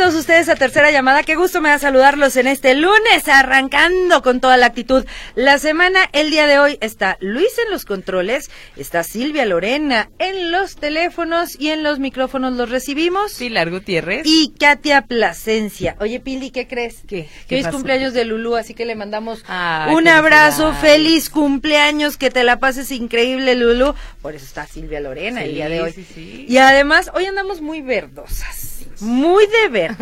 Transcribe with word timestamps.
Todos 0.00 0.14
ustedes 0.14 0.48
a 0.48 0.56
Tercera 0.56 0.90
Llamada. 0.90 1.24
Qué 1.24 1.36
gusto 1.36 1.60
me 1.60 1.68
da 1.68 1.78
saludarlos 1.78 2.34
en 2.36 2.46
este 2.46 2.74
lunes, 2.74 3.28
arrancando 3.28 4.22
con 4.22 4.40
toda 4.40 4.56
la 4.56 4.64
actitud. 4.64 5.04
La 5.34 5.58
semana, 5.58 6.08
el 6.14 6.30
día 6.30 6.46
de 6.46 6.58
hoy, 6.58 6.78
está 6.80 7.18
Luis 7.20 7.50
en 7.62 7.70
los 7.70 7.84
controles, 7.84 8.50
está 8.78 9.04
Silvia 9.04 9.44
Lorena 9.44 10.08
en 10.18 10.52
los 10.52 10.76
teléfonos 10.76 11.54
y 11.60 11.68
en 11.68 11.82
los 11.82 11.98
micrófonos 11.98 12.54
los 12.54 12.70
recibimos. 12.70 13.34
Pilar 13.34 13.70
Gutiérrez. 13.70 14.22
Y 14.24 14.54
Katia 14.58 15.02
Plasencia. 15.02 15.96
Oye, 16.00 16.18
Pili, 16.18 16.50
¿qué 16.50 16.66
crees? 16.66 17.02
¿Qué? 17.06 17.28
Que 17.46 17.56
hoy 17.56 17.60
es 17.60 17.68
cumpleaños 17.68 18.14
de 18.14 18.24
Lulú, 18.24 18.56
así 18.56 18.72
que 18.72 18.86
le 18.86 18.94
mandamos 18.94 19.44
un 19.92 20.08
abrazo, 20.08 20.72
feliz 20.80 21.28
cumpleaños, 21.28 22.16
que 22.16 22.30
te 22.30 22.42
la 22.42 22.58
pases 22.58 22.90
increíble, 22.90 23.54
Lulú. 23.54 23.94
Por 24.22 24.34
eso 24.34 24.46
está 24.46 24.66
Silvia 24.66 25.00
Lorena 25.00 25.44
el 25.44 25.52
día 25.52 25.68
de 25.68 25.82
hoy. 25.82 26.46
Y 26.48 26.56
además, 26.56 27.10
hoy 27.12 27.26
andamos 27.26 27.60
muy 27.60 27.82
verdosas 27.82 28.79
muy 29.00 29.46
de 29.46 29.68
ver. 29.68 29.96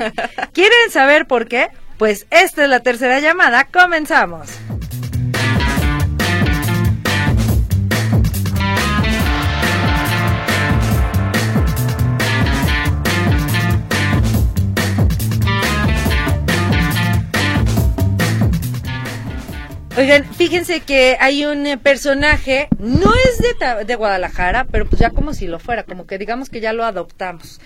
¿Quieren 0.52 0.90
saber 0.90 1.26
por 1.26 1.48
qué? 1.48 1.68
Pues 1.98 2.26
esta 2.30 2.64
es 2.64 2.70
la 2.70 2.80
tercera 2.80 3.20
llamada. 3.20 3.64
Comenzamos. 3.64 4.48
Oigan, 19.96 20.24
fíjense 20.32 20.78
que 20.78 21.16
hay 21.18 21.44
un 21.44 21.66
eh, 21.66 21.76
personaje, 21.76 22.68
no 22.78 23.12
es 23.16 23.38
de, 23.38 23.84
de 23.84 23.94
Guadalajara, 23.96 24.64
pero 24.70 24.86
pues 24.86 25.00
ya 25.00 25.10
como 25.10 25.34
si 25.34 25.48
lo 25.48 25.58
fuera, 25.58 25.82
como 25.82 26.06
que 26.06 26.18
digamos 26.18 26.50
que 26.50 26.60
ya 26.60 26.72
lo 26.72 26.84
adoptamos 26.84 27.58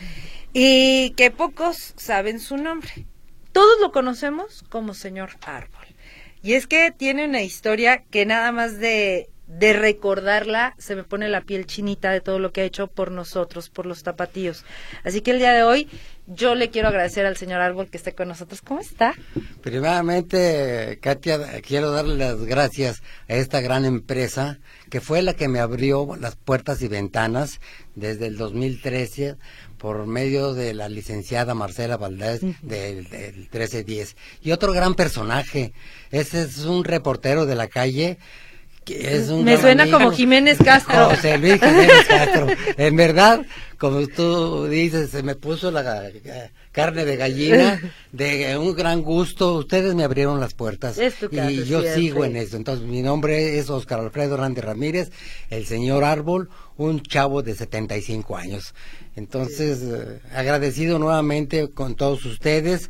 y 0.53 1.11
que 1.11 1.31
pocos 1.31 1.95
saben 1.97 2.41
su 2.41 2.57
nombre. 2.57 3.07
Todos 3.53 3.81
lo 3.81 3.93
conocemos 3.93 4.65
como 4.69 4.95
señor 4.95 5.31
Árbol. 5.45 5.87
Y 6.43 6.55
es 6.55 6.67
que 6.67 6.91
tiene 6.91 7.27
una 7.27 7.43
historia 7.43 8.03
que 8.11 8.27
nada 8.27 8.51
más 8.51 8.79
de, 8.79 9.29
de 9.47 9.73
recordarla 9.75 10.75
se 10.79 10.97
me 10.97 11.05
pone 11.05 11.29
la 11.29 11.43
piel 11.43 11.67
chinita 11.67 12.11
de 12.11 12.21
todo 12.21 12.39
lo 12.39 12.53
que 12.53 12.63
ha 12.63 12.65
hecho 12.65 12.87
por 12.89 13.11
nosotros, 13.11 13.69
por 13.69 13.87
los 13.87 14.03
tapatíos. 14.03 14.65
Así 15.05 15.21
que 15.21 15.33
el 15.33 15.39
día 15.39 15.53
de 15.53 15.63
hoy 15.63 15.89
yo 16.27 16.55
le 16.55 16.71
quiero 16.71 16.89
agradecer 16.89 17.27
al 17.27 17.37
señor 17.37 17.61
Árbol 17.61 17.89
que 17.89 17.97
esté 17.97 18.15
con 18.15 18.29
nosotros. 18.29 18.63
¿Cómo 18.63 18.81
está? 18.81 19.15
Primeramente, 19.61 20.99
Katia, 21.03 21.61
quiero 21.61 21.91
darle 21.91 22.17
las 22.17 22.43
gracias 22.45 23.03
a 23.29 23.35
esta 23.35 23.61
gran 23.61 23.85
empresa 23.85 24.59
que 24.89 25.01
fue 25.01 25.23
la 25.23 25.35
que 25.35 25.49
me 25.49 25.61
abrió 25.61 26.17
las 26.19 26.37
puertas 26.37 26.81
y 26.83 26.89
ventanas 26.89 27.61
desde 27.95 28.29
el 28.29 28.37
2013 28.37 29.37
por 29.83 30.07
medio 30.07 30.55
de 30.55 30.75
la 30.75 30.89
licenciada 30.89 31.55
Marcela 31.55 31.97
Valdés 31.97 32.41
del, 32.63 32.99
1310. 33.09 34.17
Y 34.41 34.53
otro 34.53 34.73
gran 34.73 34.95
personaje, 34.95 35.73
ese 36.13 36.43
es 36.43 36.59
un 36.59 36.85
reportero 36.85 37.47
de 37.47 37.57
la 37.57 37.67
calle. 37.67 38.17
Que 38.85 39.17
es 39.17 39.29
un 39.29 39.45
Me 39.45 39.57
suena 39.57 39.91
como 39.91 40.11
Jiménez 40.11 40.59
Castro. 40.59 41.11
José 41.11 41.39
Luis 41.39 41.61
Jiménez 41.61 42.05
Castro. 42.09 42.47
En 42.77 42.97
verdad, 42.97 43.43
como 43.79 44.07
tú 44.07 44.67
dices, 44.67 45.11
se 45.11 45.23
me 45.23 45.35
puso 45.35 45.71
la 45.71 46.11
carne 46.73 47.05
de 47.05 47.17
gallina 47.17 47.81
de 48.13 48.57
un 48.57 48.75
gran 48.75 49.03
gusto. 49.03 49.55
Ustedes 49.55 49.95
me 49.95 50.05
abrieron 50.05 50.41
las 50.41 50.55
puertas 50.55 50.99
y 51.31 51.65
yo 51.65 51.83
sigo 51.83 52.25
en 52.25 52.37
eso. 52.37 52.57
Entonces, 52.57 52.87
mi 52.87 53.03
nombre 53.03 53.59
es 53.59 53.71
Oscar 53.71 54.01
Alfredo 54.01 54.35
Hernández 54.35 54.65
Ramírez, 54.65 55.11
el 55.51 55.67
señor 55.67 56.05
Árbol, 56.05 56.49
un 56.77 57.03
chavo 57.03 57.43
de 57.43 57.55
75 57.55 58.37
años. 58.37 58.75
Entonces, 59.17 59.81
eh, 59.83 60.21
agradecido 60.35 60.99
nuevamente 60.99 61.69
con 61.71 61.95
todos 61.95 62.25
ustedes. 62.25 62.89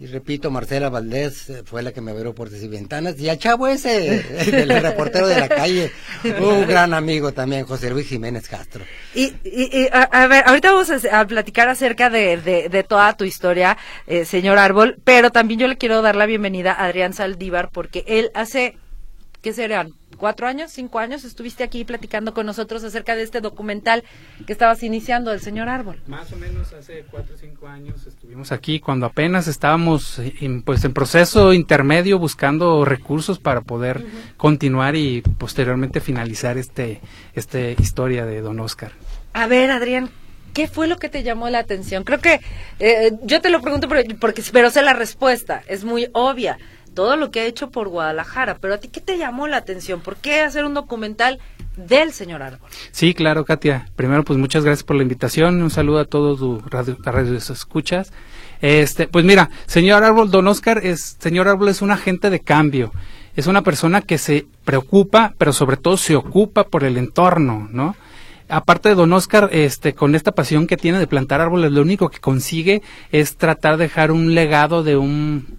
Y 0.00 0.06
repito, 0.06 0.48
Marcela 0.52 0.90
Valdés 0.90 1.50
eh, 1.50 1.62
fue 1.64 1.82
la 1.82 1.90
que 1.90 2.00
me 2.00 2.12
abrió 2.12 2.32
puertas 2.32 2.62
y 2.62 2.68
ventanas. 2.68 3.18
Y 3.18 3.28
a 3.28 3.36
Chavo 3.36 3.66
ese, 3.66 4.24
el 4.62 4.68
reportero 4.80 5.26
de 5.26 5.40
la 5.40 5.48
calle, 5.48 5.90
un 6.40 6.68
gran 6.68 6.94
amigo 6.94 7.32
también, 7.32 7.66
José 7.66 7.90
Luis 7.90 8.06
Jiménez 8.06 8.48
Castro. 8.48 8.84
Y, 9.12 9.32
a, 9.90 10.26
ver, 10.28 10.44
ahorita 10.46 10.70
vamos 10.70 10.92
a, 11.04 11.26
platicar 11.26 11.68
acerca 11.68 12.10
de, 12.10 12.36
de, 12.70 12.82
toda 12.84 13.16
tu 13.16 13.24
historia, 13.24 13.76
eh, 14.06 14.24
señor 14.24 14.58
Árbol, 14.58 14.98
pero 15.02 15.32
también 15.32 15.58
yo 15.58 15.66
le 15.66 15.76
quiero 15.76 16.00
dar 16.00 16.14
la 16.14 16.26
bienvenida 16.26 16.72
a 16.72 16.84
Adrián 16.84 17.12
Saldívar, 17.12 17.70
porque 17.72 18.04
él 18.06 18.30
hace, 18.34 18.78
¿qué 19.42 19.52
serán? 19.52 19.94
cuatro 20.18 20.46
años, 20.46 20.70
cinco 20.70 20.98
años, 20.98 21.24
estuviste 21.24 21.64
aquí 21.64 21.84
platicando 21.84 22.34
con 22.34 22.44
nosotros 22.44 22.84
acerca 22.84 23.16
de 23.16 23.22
este 23.22 23.40
documental 23.40 24.04
que 24.46 24.52
estabas 24.52 24.82
iniciando 24.82 25.30
del 25.30 25.40
señor 25.40 25.68
Árbol. 25.70 26.02
Más 26.06 26.30
o 26.32 26.36
menos 26.36 26.72
hace 26.74 27.06
cuatro 27.10 27.34
o 27.34 27.38
cinco 27.38 27.68
años 27.68 28.06
estuvimos 28.06 28.52
aquí 28.52 28.80
cuando 28.80 29.06
apenas 29.06 29.48
estábamos 29.48 30.18
en, 30.18 30.62
pues 30.62 30.84
en 30.84 30.92
proceso 30.92 31.54
intermedio 31.54 32.18
buscando 32.18 32.84
recursos 32.84 33.38
para 33.38 33.62
poder 33.62 34.04
continuar 34.36 34.96
y 34.96 35.22
posteriormente 35.22 36.00
finalizar 36.00 36.58
este 36.58 37.00
esta 37.34 37.60
historia 37.60 38.26
de 38.26 38.40
Don 38.42 38.60
Oscar. 38.60 38.92
A 39.32 39.46
ver, 39.46 39.70
Adrián, 39.70 40.10
¿Qué 40.54 40.66
fue 40.66 40.88
lo 40.88 40.98
que 40.98 41.08
te 41.08 41.22
llamó 41.22 41.48
la 41.50 41.60
atención? 41.60 42.02
Creo 42.02 42.18
que 42.18 42.40
eh, 42.80 43.12
yo 43.22 43.40
te 43.40 43.48
lo 43.48 43.60
pregunto 43.60 43.86
porque, 43.86 44.42
pero 44.50 44.70
sé 44.70 44.82
la 44.82 44.92
respuesta, 44.92 45.62
es 45.68 45.84
muy 45.84 46.08
obvia 46.14 46.58
todo 46.98 47.14
lo 47.14 47.30
que 47.30 47.38
ha 47.38 47.44
hecho 47.44 47.70
por 47.70 47.86
Guadalajara, 47.86 48.58
pero 48.60 48.74
a 48.74 48.78
ti 48.78 48.88
qué 48.88 49.00
te 49.00 49.18
llamó 49.18 49.46
la 49.46 49.58
atención? 49.58 50.00
¿Por 50.00 50.16
qué 50.16 50.40
hacer 50.40 50.64
un 50.64 50.74
documental 50.74 51.38
del 51.76 52.10
señor 52.12 52.42
Árbol? 52.42 52.68
Sí, 52.90 53.14
claro, 53.14 53.44
Katia. 53.44 53.86
Primero, 53.94 54.24
pues 54.24 54.36
muchas 54.36 54.64
gracias 54.64 54.82
por 54.82 54.96
la 54.96 55.04
invitación. 55.04 55.62
Un 55.62 55.70
saludo 55.70 56.00
a 56.00 56.06
todos 56.06 56.40
tus 56.40 56.68
radio, 56.68 56.96
radio 57.00 57.36
escuchas. 57.36 58.12
Este, 58.60 59.06
pues 59.06 59.24
mira, 59.24 59.48
señor 59.66 60.02
Árbol, 60.02 60.32
don 60.32 60.48
Oscar 60.48 60.84
es, 60.84 61.16
señor 61.20 61.46
Árbol 61.46 61.68
es 61.68 61.82
un 61.82 61.92
agente 61.92 62.30
de 62.30 62.40
cambio. 62.40 62.90
Es 63.36 63.46
una 63.46 63.62
persona 63.62 64.02
que 64.02 64.18
se 64.18 64.48
preocupa, 64.64 65.34
pero 65.38 65.52
sobre 65.52 65.76
todo 65.76 65.98
se 65.98 66.16
ocupa 66.16 66.64
por 66.64 66.82
el 66.82 66.96
entorno, 66.96 67.68
¿no? 67.70 67.94
aparte 68.48 68.88
de 68.88 68.94
Don 68.96 69.12
Oscar, 69.12 69.50
este, 69.52 69.94
con 69.94 70.16
esta 70.16 70.32
pasión 70.32 70.66
que 70.66 70.78
tiene 70.78 70.98
de 70.98 71.06
plantar 71.06 71.42
árboles, 71.42 71.70
lo 71.70 71.82
único 71.82 72.08
que 72.08 72.18
consigue 72.18 72.82
es 73.12 73.36
tratar 73.36 73.76
de 73.76 73.84
dejar 73.84 74.10
un 74.10 74.34
legado 74.34 74.82
de 74.82 74.96
un 74.96 75.58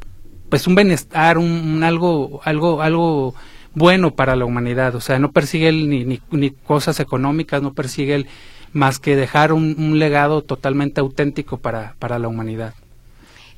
pues 0.49 0.67
un 0.67 0.75
bienestar, 0.75 1.37
un, 1.37 1.83
algo, 1.83 2.41
algo, 2.43 2.81
algo 2.81 3.35
bueno 3.73 4.15
para 4.15 4.35
la 4.35 4.45
humanidad. 4.45 4.95
O 4.95 5.01
sea, 5.01 5.19
no 5.19 5.31
persigue 5.31 5.69
él 5.69 5.89
ni, 5.89 6.21
ni, 6.31 6.51
cosas 6.51 6.99
económicas, 6.99 7.61
no 7.61 7.73
persigue 7.73 8.15
él 8.15 8.27
más 8.73 8.99
que 8.99 9.15
dejar 9.15 9.53
un, 9.53 9.99
legado 9.99 10.43
totalmente 10.43 11.01
auténtico 11.01 11.57
para, 11.57 11.95
para 11.99 12.19
la 12.19 12.27
humanidad. 12.27 12.73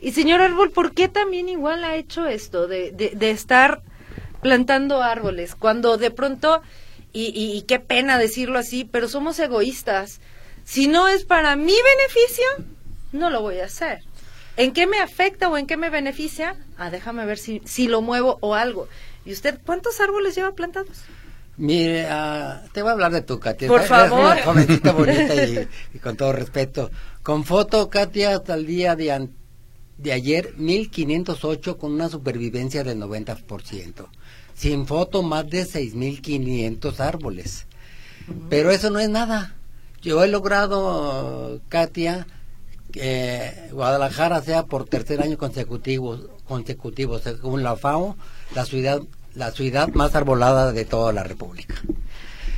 Y 0.02 0.12
señor 0.12 0.42
Árbol, 0.42 0.72
¿por 0.72 0.94
qué 0.94 1.08
también 1.08 1.50
igual 1.50 1.84
ha 1.84 1.96
hecho 1.96 2.28
esto 2.28 2.68
de, 2.68 2.92
de, 2.92 3.32
estar 3.32 3.82
plantando 4.42 5.04
árboles 5.04 5.54
cuando 5.54 5.98
de 5.98 6.10
pronto, 6.10 6.62
y, 7.14 7.34
y, 7.36 7.62
qué 7.64 7.80
pena 7.80 8.18
decirlo 8.18 8.58
así, 8.58 8.84
pero 8.84 9.08
somos 9.08 9.38
egoístas. 9.40 10.22
Si 10.64 10.88
no 10.88 11.08
es 11.08 11.26
para 11.26 11.56
mi 11.56 11.74
beneficio, 11.74 12.46
no 13.12 13.30
lo 13.30 13.42
voy 13.42 13.60
a 13.60 13.66
hacer. 13.66 14.00
¿En 14.58 14.74
qué 14.74 14.88
me 14.88 15.00
afecta 15.00 15.50
o 15.50 15.58
en 15.58 15.66
qué 15.66 15.78
me 15.78 15.90
beneficia? 15.90 16.56
Ah, 16.78 16.90
déjame 16.90 17.26
ver 17.26 17.38
si, 17.38 17.62
si 17.66 17.88
lo 17.88 18.02
muevo 18.02 18.38
o 18.42 18.56
algo. 18.56 18.88
¿Y 19.26 19.32
usted 19.32 19.60
cuántos 19.66 20.00
árboles 20.00 20.36
lleva 20.36 20.54
plantados? 20.54 21.04
Mire, 21.58 22.06
uh, 22.06 22.68
te 22.72 22.82
voy 22.82 22.90
a 22.90 22.94
hablar 22.94 23.12
de 23.12 23.22
tu 23.22 23.40
Katia. 23.40 23.68
Por 23.68 23.84
favor. 23.84 24.20
Una 24.20 24.44
jovencita 24.44 24.92
bonita 24.94 25.36
y, 25.94 26.00
con 26.00 26.18
todo 26.18 26.34
respeto. 26.34 26.90
Con 27.24 27.44
foto, 27.44 27.90
Katia, 27.90 28.36
hasta 28.36 28.56
el 28.56 28.66
día 28.66 28.96
de, 28.96 29.30
de 29.98 30.12
ayer, 30.12 30.54
1508 30.58 31.78
con 31.78 31.92
una 31.92 32.10
supervivencia 32.10 32.84
del 32.84 33.00
90%. 33.00 34.08
Sin 34.56 34.88
foto, 34.88 35.24
más 35.24 35.50
de 35.50 35.66
6500 35.66 37.00
árboles. 37.00 37.68
Pero 38.50 38.72
eso 38.72 38.90
no 38.90 39.00
es 39.00 39.10
nada. 39.10 39.56
Yo 40.02 40.24
he 40.24 40.28
logrado, 40.28 41.62
Katia, 41.70 42.26
que 42.92 43.70
Guadalajara 43.72 44.42
sea 44.42 44.66
por 44.66 44.86
tercer 44.86 45.22
año 45.22 45.38
consecutivo, 45.38 46.20
consecutivo 46.48 47.20
según 47.20 47.64
la 47.64 47.76
FAO, 47.76 48.16
la 48.56 48.66
ciudad, 48.66 49.02
la 49.34 49.52
ciudad 49.52 49.90
más 49.90 50.16
arbolada 50.16 50.72
de 50.72 50.86
toda 50.86 51.14
la 51.14 51.24
República. 51.24 51.76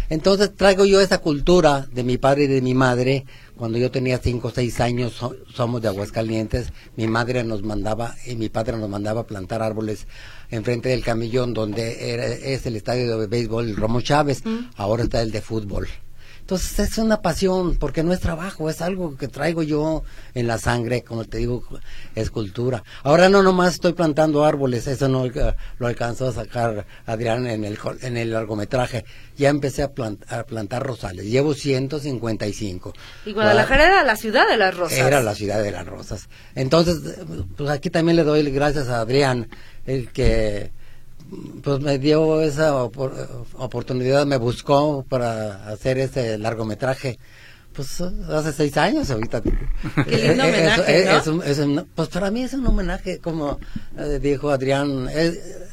Entonces 0.10 0.56
traigo 0.56 0.86
yo 0.86 1.00
esa 1.02 1.20
cultura 1.20 1.88
de 1.92 2.04
mi 2.04 2.18
padre 2.18 2.44
y 2.44 2.48
de 2.48 2.62
mi 2.62 2.74
madre. 2.74 3.26
Cuando 3.56 3.78
yo 3.78 3.90
tenía 3.90 4.18
cinco 4.18 4.50
o 4.50 4.52
seis 4.52 4.80
años, 4.80 5.20
somos 5.54 5.82
de 5.82 5.88
Aguascalientes, 5.88 6.74
mi 6.96 7.08
madre 7.08 7.44
nos 7.44 7.64
mandaba 7.64 8.16
y 8.26 8.36
mi 8.36 8.50
padre 8.50 8.78
nos 8.78 8.90
mandaba 8.90 9.22
a 9.22 9.28
plantar 9.28 9.62
árboles 9.62 10.08
enfrente 10.50 10.90
del 10.90 11.04
camillón 11.04 11.54
donde 11.54 12.54
es 12.54 12.66
el 12.66 12.76
estadio 12.76 13.18
de 13.18 13.28
béisbol 13.28 13.76
Romo 13.76 14.02
Chávez, 14.02 14.44
ahora 14.76 15.04
está 15.04 15.22
el 15.22 15.32
de 15.32 15.42
fútbol. 15.42 15.88
Entonces 16.44 16.78
es 16.78 16.98
una 16.98 17.22
pasión, 17.22 17.78
porque 17.78 18.04
no 18.04 18.12
es 18.12 18.20
trabajo, 18.20 18.70
es 18.70 18.82
algo 18.82 19.16
que 19.16 19.30
traigo 19.30 19.64
yo 19.64 20.04
en 20.34 20.46
la 20.46 20.58
sangre, 20.58 21.02
como 21.02 21.24
te 21.24 21.38
digo, 21.38 21.64
es 22.16 22.32
cultura. 22.32 22.84
Ahora 23.04 23.30
no 23.30 23.42
nomás 23.42 23.76
estoy 23.76 23.94
plantando 23.94 24.44
árboles, 24.44 24.86
eso 24.88 25.08
no 25.08 25.26
lo 25.26 25.88
alcanzó 25.88 26.28
a 26.28 26.34
sacar 26.34 26.86
Adrián 27.06 27.48
en 27.48 27.64
el, 27.64 27.80
en 28.02 28.18
el 28.18 28.34
largometraje. 28.34 29.06
Ya 29.38 29.48
empecé 29.48 29.84
a, 29.84 29.92
a 30.28 30.44
plantar 30.44 30.84
rosales, 30.84 31.28
llevo 31.28 31.54
155. 31.54 32.94
Y 33.26 33.32
Guadalajara 33.32 33.88
era 33.88 34.04
la 34.04 34.18
ciudad 34.18 34.46
de 34.46 34.58
las 34.58 34.76
rosas. 34.76 34.98
Era 34.98 35.22
la 35.22 35.36
ciudad 35.36 35.64
de 35.64 35.72
las 35.72 35.88
rosas. 35.88 36.28
Entonces, 36.56 37.20
pues 37.56 37.70
aquí 37.70 37.90
también 37.90 38.18
le 38.18 38.26
doy 38.26 38.44
gracias 38.52 38.90
a 38.90 39.00
Adrián, 39.00 39.48
el 39.86 40.12
que 40.12 40.74
pues 41.64 41.80
me 41.80 42.00
dio 42.00 42.42
esa 42.42 42.84
oportunidad, 42.84 44.26
me 44.26 44.38
buscó 44.38 45.06
para 45.08 45.68
hacer 45.70 45.98
ese 45.98 46.38
largometraje. 46.38 47.20
Pues 47.74 48.02
hace 48.02 48.54
seis 48.54 48.78
años 48.78 49.10
ahorita. 49.10 49.42
Qué 50.08 50.28
lindo 50.28 50.44
homenaje, 50.44 51.10
pues 51.96 52.08
para 52.10 52.30
mí 52.30 52.44
es 52.44 52.54
un 52.54 52.68
homenaje, 52.68 53.18
como 53.18 53.60
eh, 53.98 54.20
dijo 54.22 54.52
Adrián, 54.52 55.10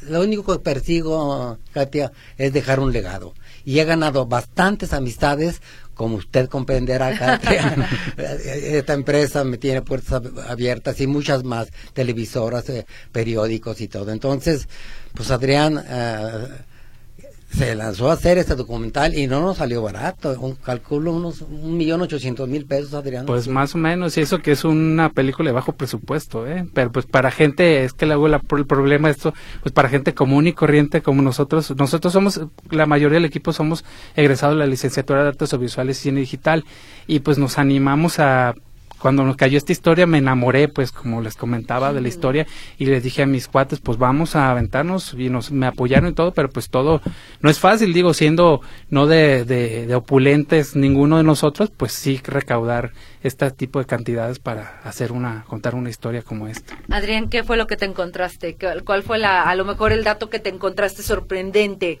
lo 0.09 0.21
único 0.21 0.53
que 0.53 0.59
persigo, 0.63 1.59
Katia, 1.71 2.11
es 2.37 2.53
dejar 2.53 2.79
un 2.79 2.91
legado. 2.91 3.35
Y 3.65 3.79
he 3.79 3.85
ganado 3.85 4.25
bastantes 4.25 4.93
amistades, 4.93 5.61
como 6.01 6.15
usted 6.15 6.49
comprenderá, 6.49 7.15
Katia. 7.19 7.75
Esta 8.17 8.93
empresa 8.93 9.43
me 9.43 9.59
tiene 9.59 9.83
puertas 9.83 10.19
abiertas 10.49 10.99
y 10.99 11.05
muchas 11.05 11.43
más, 11.43 11.67
televisoras, 11.93 12.67
eh, 12.69 12.87
periódicos 13.11 13.79
y 13.81 13.87
todo. 13.87 14.11
Entonces, 14.11 14.67
pues 15.13 15.29
Adrián 15.29 15.79
eh, 15.87 16.47
se 17.51 17.75
lanzó 17.75 18.09
a 18.09 18.13
hacer 18.13 18.37
este 18.37 18.55
documental 18.55 19.13
y 19.13 19.27
no 19.27 19.41
nos 19.41 19.57
salió 19.57 19.81
barato, 19.81 20.33
un 20.39 20.55
calculo 20.55 21.13
unos 21.13 21.41
un 21.41 21.77
millón 21.77 22.01
ochocientos 22.01 22.47
mil 22.47 22.65
pesos, 22.65 22.93
Adrián. 22.93 23.25
Pues 23.25 23.47
más 23.47 23.75
o 23.75 23.77
menos, 23.77 24.17
y 24.17 24.21
eso 24.21 24.39
que 24.39 24.51
es 24.51 24.63
una 24.63 25.09
película 25.09 25.49
de 25.49 25.53
bajo 25.53 25.73
presupuesto, 25.73 26.47
¿eh? 26.47 26.67
Pero 26.73 26.91
pues 26.91 27.05
para 27.05 27.29
gente, 27.29 27.83
es 27.83 27.93
que 27.93 28.05
luego 28.05 28.27
el 28.27 28.65
problema 28.65 29.09
esto, 29.09 29.33
pues 29.61 29.73
para 29.73 29.89
gente 29.89 30.13
común 30.13 30.47
y 30.47 30.53
corriente 30.53 31.01
como 31.01 31.21
nosotros, 31.21 31.75
nosotros 31.77 32.13
somos, 32.13 32.41
la 32.69 32.85
mayoría 32.85 33.15
del 33.15 33.25
equipo 33.25 33.51
somos 33.51 33.83
egresados 34.15 34.55
de 34.55 34.59
la 34.59 34.67
licenciatura 34.67 35.23
de 35.23 35.29
artes 35.29 35.53
audiovisuales 35.53 35.99
y 35.99 36.03
cine 36.03 36.19
digital, 36.21 36.63
y 37.05 37.19
pues 37.19 37.37
nos 37.37 37.57
animamos 37.57 38.19
a 38.19 38.53
cuando 39.01 39.23
nos 39.23 39.35
cayó 39.35 39.57
esta 39.57 39.71
historia 39.71 40.05
me 40.05 40.19
enamoré, 40.19 40.67
pues 40.67 40.91
como 40.91 41.21
les 41.21 41.35
comentaba 41.35 41.91
de 41.91 42.01
la 42.01 42.07
historia 42.07 42.45
y 42.77 42.85
les 42.85 43.03
dije 43.03 43.23
a 43.23 43.25
mis 43.25 43.47
cuates, 43.47 43.79
pues 43.79 43.97
vamos 43.97 44.35
a 44.35 44.51
aventarnos 44.51 45.15
y 45.17 45.29
nos 45.29 45.51
me 45.51 45.65
apoyaron 45.65 46.09
y 46.09 46.13
todo, 46.13 46.33
pero 46.33 46.49
pues 46.49 46.69
todo 46.69 47.01
no 47.41 47.49
es 47.49 47.59
fácil, 47.59 47.93
digo, 47.93 48.13
siendo 48.13 48.61
no 48.89 49.07
de, 49.07 49.43
de, 49.45 49.93
opulentes 49.95 50.75
ninguno 50.75 51.17
de 51.17 51.23
nosotros, 51.23 51.71
pues 51.75 51.93
sí 51.93 52.21
recaudar 52.23 52.91
este 53.23 53.49
tipo 53.51 53.79
de 53.79 53.85
cantidades 53.85 54.39
para 54.39 54.79
hacer 54.83 55.11
una 55.11 55.43
contar 55.47 55.75
una 55.75 55.89
historia 55.89 56.21
como 56.21 56.47
esta. 56.47 56.77
Adrián, 56.89 57.29
¿qué 57.29 57.43
fue 57.43 57.57
lo 57.57 57.67
que 57.67 57.77
te 57.77 57.85
encontraste? 57.85 58.55
¿Cuál 58.85 59.03
fue 59.03 59.17
la 59.17 59.43
a 59.43 59.55
lo 59.55 59.65
mejor 59.65 59.91
el 59.91 60.03
dato 60.03 60.29
que 60.29 60.39
te 60.39 60.49
encontraste 60.49 61.03
sorprendente? 61.03 61.99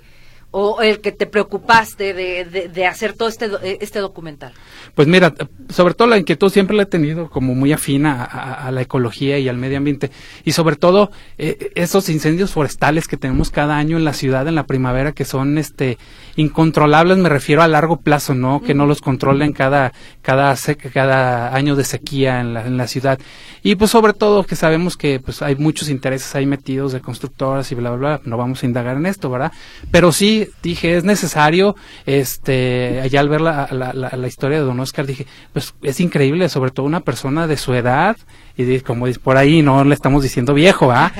O 0.51 0.81
el 0.81 0.99
que 0.99 1.13
te 1.13 1.25
preocupaste 1.25 2.13
de, 2.13 2.69
de, 2.73 2.85
hacer 2.85 3.13
todo 3.13 3.29
este, 3.29 3.49
este 3.81 3.99
documental? 3.99 4.53
Pues 4.95 5.07
mira, 5.07 5.33
sobre 5.69 5.93
todo 5.93 6.09
la 6.09 6.17
inquietud 6.17 6.51
siempre 6.51 6.75
la 6.75 6.83
he 6.83 6.87
tenido 6.87 7.29
como 7.29 7.55
muy 7.55 7.71
afina 7.71 8.23
a, 8.23 8.69
la 8.71 8.81
ecología 8.81 9.39
y 9.39 9.47
al 9.47 9.57
medio 9.57 9.77
ambiente 9.77 10.11
y 10.43 10.51
sobre 10.51 10.75
todo 10.75 11.11
eh, 11.37 11.71
esos 11.75 12.09
incendios 12.09 12.51
forestales 12.51 13.07
que 13.07 13.15
tenemos 13.15 13.49
cada 13.49 13.77
año 13.77 13.97
en 13.97 14.03
la 14.03 14.13
ciudad 14.13 14.47
en 14.47 14.55
la 14.55 14.65
primavera 14.65 15.13
que 15.13 15.23
son 15.23 15.57
este 15.57 15.97
incontrolables, 16.35 17.17
me 17.17 17.29
refiero 17.29 17.61
a 17.61 17.67
largo 17.67 17.97
plazo, 17.97 18.33
¿no? 18.33 18.61
Que 18.61 18.73
no 18.73 18.85
los 18.85 19.01
controlen 19.01 19.53
cada 19.53 19.93
cada 20.21 20.55
cada 20.93 21.55
año 21.55 21.77
de 21.77 21.85
sequía 21.85 22.41
en 22.41 22.53
la, 22.53 22.65
en 22.65 22.75
la 22.75 22.87
ciudad. 22.87 23.19
Y 23.63 23.75
pues 23.75 23.91
sobre 23.91 24.13
todo 24.13 24.43
que 24.43 24.57
sabemos 24.57 24.97
que 24.97 25.21
pues 25.21 25.41
hay 25.41 25.55
muchos 25.55 25.89
intereses 25.89 26.35
ahí 26.35 26.45
metidos 26.45 26.91
de 26.91 26.99
constructoras 26.99 27.71
y 27.71 27.75
bla 27.75 27.91
bla 27.91 27.99
bla, 28.17 28.21
no 28.25 28.35
vamos 28.35 28.63
a 28.63 28.65
indagar 28.65 28.97
en 28.97 29.05
esto, 29.05 29.29
¿verdad? 29.29 29.53
Pero 29.91 30.11
sí 30.11 30.40
dije, 30.63 30.97
es 30.97 31.03
necesario 31.03 31.75
este 32.05 33.01
allá 33.01 33.19
al 33.19 33.29
ver 33.29 33.41
la, 33.41 33.67
la, 33.71 34.27
historia 34.27 34.59
de 34.59 34.65
Don 34.65 34.79
Oscar 34.79 35.05
dije, 35.05 35.27
pues 35.53 35.73
es 35.81 35.99
increíble, 35.99 36.49
sobre 36.49 36.71
todo 36.71 36.85
una 36.85 37.01
persona 37.01 37.47
de 37.47 37.57
su 37.57 37.73
edad 37.73 38.17
y 38.57 38.79
como 38.81 39.07
por 39.23 39.37
ahí, 39.37 39.61
no 39.61 39.83
le 39.83 39.93
estamos 39.93 40.23
diciendo 40.23 40.53
viejo, 40.53 40.91
¿ah? 40.91 41.11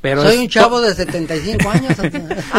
Pero 0.00 0.22
Soy 0.22 0.38
un 0.38 0.48
chavo 0.48 0.80
de 0.80 0.94
75 0.94 1.70
años. 1.70 1.92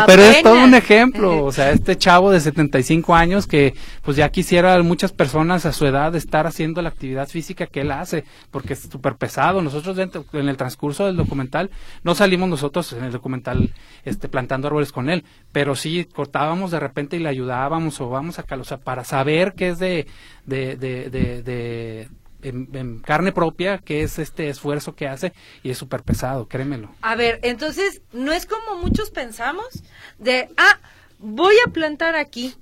pero 0.06 0.22
es 0.22 0.44
todo 0.44 0.62
un 0.62 0.74
ejemplo, 0.74 1.46
o 1.46 1.52
sea, 1.52 1.72
este 1.72 1.98
chavo 1.98 2.32
de 2.32 2.40
75 2.42 3.16
años 3.16 3.48
que 3.48 3.74
pues 4.02 4.18
ya 4.18 4.30
quisiera 4.30 4.82
muchas 4.84 5.14
personas 5.14 5.66
a 5.66 5.72
su 5.72 5.86
edad 5.86 6.14
estar 6.16 6.48
haciendo 6.48 6.82
la 6.82 6.90
actividad 6.90 7.30
física 7.30 7.68
que 7.68 7.82
él 7.82 7.92
hace, 7.92 8.26
porque 8.52 8.74
es 8.74 8.82
súper 8.82 9.16
pesado. 9.16 9.62
Nosotros 9.62 9.96
dentro, 9.96 10.26
en 10.34 10.50
el 10.50 10.58
transcurso 10.58 11.06
del 11.06 11.16
documental, 11.16 11.70
no 12.04 12.14
salimos 12.14 12.50
nosotros 12.50 12.92
en 12.94 13.06
el 13.06 13.12
documental 13.12 13.74
este, 14.04 14.28
plantando 14.28 14.68
árboles 14.68 14.92
con 14.92 15.10
él, 15.10 15.24
pero 15.54 15.76
sí 15.76 16.06
cortábamos 16.06 16.72
de 16.72 16.80
repente 16.80 17.16
y 17.16 17.20
le 17.20 17.30
ayudábamos 17.30 18.02
o 18.02 18.10
vamos 18.10 18.38
a 18.40 18.46
o 18.50 18.64
sea, 18.64 18.78
para 18.78 19.04
saber 19.04 19.54
qué 19.54 19.70
es 19.70 19.80
de, 19.80 20.08
de, 20.46 20.76
de, 20.76 21.10
de 21.10 22.10
en, 22.42 23.00
carne 23.00 23.32
propia 23.32 23.80
que 23.80 24.04
es 24.04 24.20
este 24.20 24.50
esfuerzo 24.50 24.96
que 24.96 25.08
hace 25.08 25.34
y 25.64 25.72
es 25.72 25.78
súper 25.78 26.04
pesado, 26.04 26.48
créemelo. 26.48 26.90
A 27.02 27.16
ver, 27.16 27.40
entonces, 27.44 28.02
no 28.12 28.32
es 28.32 28.46
como 28.46 28.82
muchos 28.82 29.10
pensamos 29.10 29.84
de, 30.18 30.50
ah, 30.58 30.80
voy 31.20 31.56
a 31.66 31.72
plantar 31.72 32.16
aquí. 32.16 32.56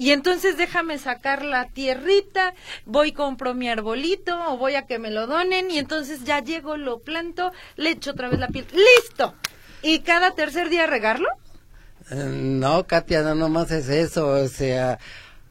Y 0.00 0.12
entonces 0.12 0.56
déjame 0.56 0.96
sacar 0.98 1.44
la 1.44 1.66
tierrita, 1.66 2.54
voy 2.86 3.10
compro 3.10 3.52
mi 3.52 3.68
arbolito 3.68 4.38
o 4.48 4.56
voy 4.56 4.76
a 4.76 4.86
que 4.86 5.00
me 5.00 5.10
lo 5.10 5.26
donen 5.26 5.72
y 5.72 5.78
entonces 5.78 6.22
ya 6.22 6.38
llego, 6.38 6.76
lo 6.76 7.00
planto, 7.00 7.50
le 7.74 7.90
echo 7.90 8.12
otra 8.12 8.28
vez 8.28 8.38
la 8.38 8.46
piel. 8.46 8.66
¡Listo! 8.72 9.34
¿Y 9.82 10.00
cada 10.00 10.36
tercer 10.36 10.68
día 10.68 10.86
regarlo? 10.86 11.28
Eh, 12.10 12.14
no, 12.14 12.86
Katia, 12.86 13.22
no 13.22 13.34
nomás 13.34 13.72
es 13.72 13.88
eso, 13.88 14.28
o 14.28 14.48
sea, 14.48 15.00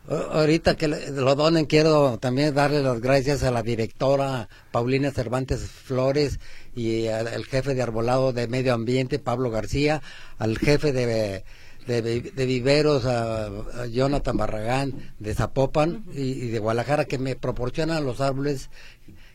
Ahorita 0.07 0.77
que 0.77 0.87
lo 0.87 1.35
donen, 1.35 1.65
quiero 1.65 2.17
también 2.17 2.55
darle 2.55 2.81
las 2.81 3.01
gracias 3.01 3.43
a 3.43 3.51
la 3.51 3.61
directora 3.61 4.47
Paulina 4.71 5.11
Cervantes 5.11 5.63
Flores 5.63 6.39
y 6.73 7.07
al 7.07 7.43
jefe 7.43 7.75
de 7.75 7.81
arbolado 7.81 8.31
de 8.31 8.47
medio 8.47 8.73
ambiente, 8.73 9.19
Pablo 9.19 9.51
García, 9.51 10.01
al 10.37 10.57
jefe 10.59 10.93
de, 10.93 11.43
de, 11.87 12.45
viveros, 12.45 13.05
a, 13.05 13.85
Jonathan 13.87 14.37
Barragán 14.37 15.13
de 15.19 15.33
Zapopan 15.33 16.05
y, 16.13 16.47
de 16.51 16.59
Guadalajara, 16.59 17.03
que 17.03 17.17
me 17.17 17.35
proporcionan 17.35 18.05
los 18.05 18.21
árboles 18.21 18.69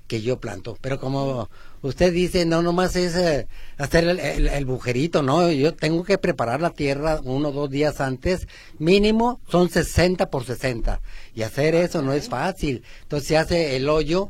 que 0.06 0.22
yo 0.22 0.40
planto. 0.40 0.78
Pero 0.80 0.98
como 0.98 1.50
usted 1.82 2.12
dice, 2.12 2.46
no 2.46 2.62
nomás 2.62 2.96
es 2.96 3.14
eh, 3.16 3.46
hacer 3.76 4.04
el, 4.04 4.48
el, 4.48 4.64
bujerito, 4.64 5.22
¿no? 5.22 5.50
Yo 5.50 5.74
tengo 5.74 6.04
que 6.04 6.18
preparar 6.18 6.60
la 6.60 6.70
tierra 6.70 7.20
uno 7.22 7.48
o 7.48 7.52
dos 7.52 7.70
días 7.70 8.00
antes, 8.00 8.48
mínimo 8.78 9.40
son 9.48 9.68
60 9.68 10.30
por 10.30 10.44
60. 10.44 11.00
Y 11.34 11.42
hacer 11.42 11.74
eso 11.74 12.02
no 12.02 12.12
es 12.12 12.28
fácil. 12.28 12.82
Entonces 13.02 13.28
se 13.28 13.36
hace 13.36 13.76
el 13.76 13.88
hoyo, 13.88 14.28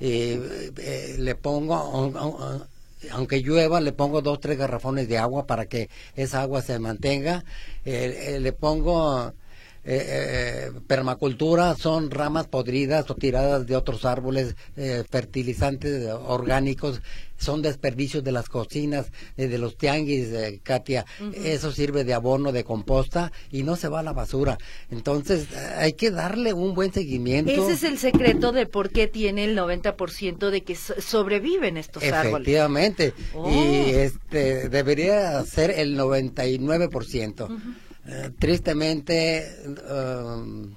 eh, 0.00 0.72
eh, 0.78 1.16
le 1.18 1.34
pongo, 1.34 2.12
aunque 3.12 3.40
llueva, 3.42 3.80
le 3.80 3.92
pongo 3.92 4.22
dos, 4.22 4.40
tres 4.40 4.58
garrafones 4.58 5.08
de 5.08 5.18
agua 5.18 5.46
para 5.46 5.66
que 5.66 5.90
esa 6.16 6.42
agua 6.42 6.62
se 6.62 6.78
mantenga. 6.78 7.44
le 7.84 8.52
pongo 8.52 9.32
eh, 9.86 10.06
eh, 10.08 10.80
permacultura 10.86 11.74
son 11.74 12.10
ramas 12.10 12.46
podridas 12.46 13.10
o 13.10 13.14
tiradas 13.14 13.66
de 13.66 13.76
otros 13.76 14.06
árboles, 14.06 14.56
eh, 14.76 15.04
fertilizantes 15.10 16.08
orgánicos, 16.26 17.02
son 17.36 17.60
desperdicios 17.60 18.24
de 18.24 18.32
las 18.32 18.48
cocinas, 18.48 19.12
eh, 19.36 19.48
de 19.48 19.58
los 19.58 19.76
tianguis, 19.76 20.28
Katia. 20.62 21.04
Eso 21.34 21.70
sirve 21.70 22.04
de 22.04 22.14
abono, 22.14 22.52
de 22.52 22.64
composta 22.64 23.30
y 23.50 23.62
no 23.62 23.76
se 23.76 23.88
va 23.88 24.00
a 24.00 24.02
la 24.02 24.14
basura. 24.14 24.56
Entonces 24.90 25.48
hay 25.76 25.92
que 25.92 26.10
darle 26.10 26.54
un 26.54 26.74
buen 26.74 26.92
seguimiento. 26.92 27.50
Ese 27.50 27.72
es 27.72 27.82
el 27.82 27.98
secreto 27.98 28.52
de 28.52 28.64
por 28.64 28.88
qué 28.90 29.06
tiene 29.06 29.44
el 29.44 29.58
90% 29.58 30.48
de 30.48 30.62
que 30.62 30.76
sobreviven 30.76 31.76
estos 31.76 32.02
árboles. 32.04 32.48
Efectivamente. 32.48 33.12
Y 33.34 33.36
oh. 33.36 33.98
este 33.98 34.70
debería 34.70 35.42
ser 35.42 35.72
el 35.72 35.98
99%. 35.98 37.48
Eh, 38.06 38.30
tristemente, 38.38 39.46
um, 39.90 40.74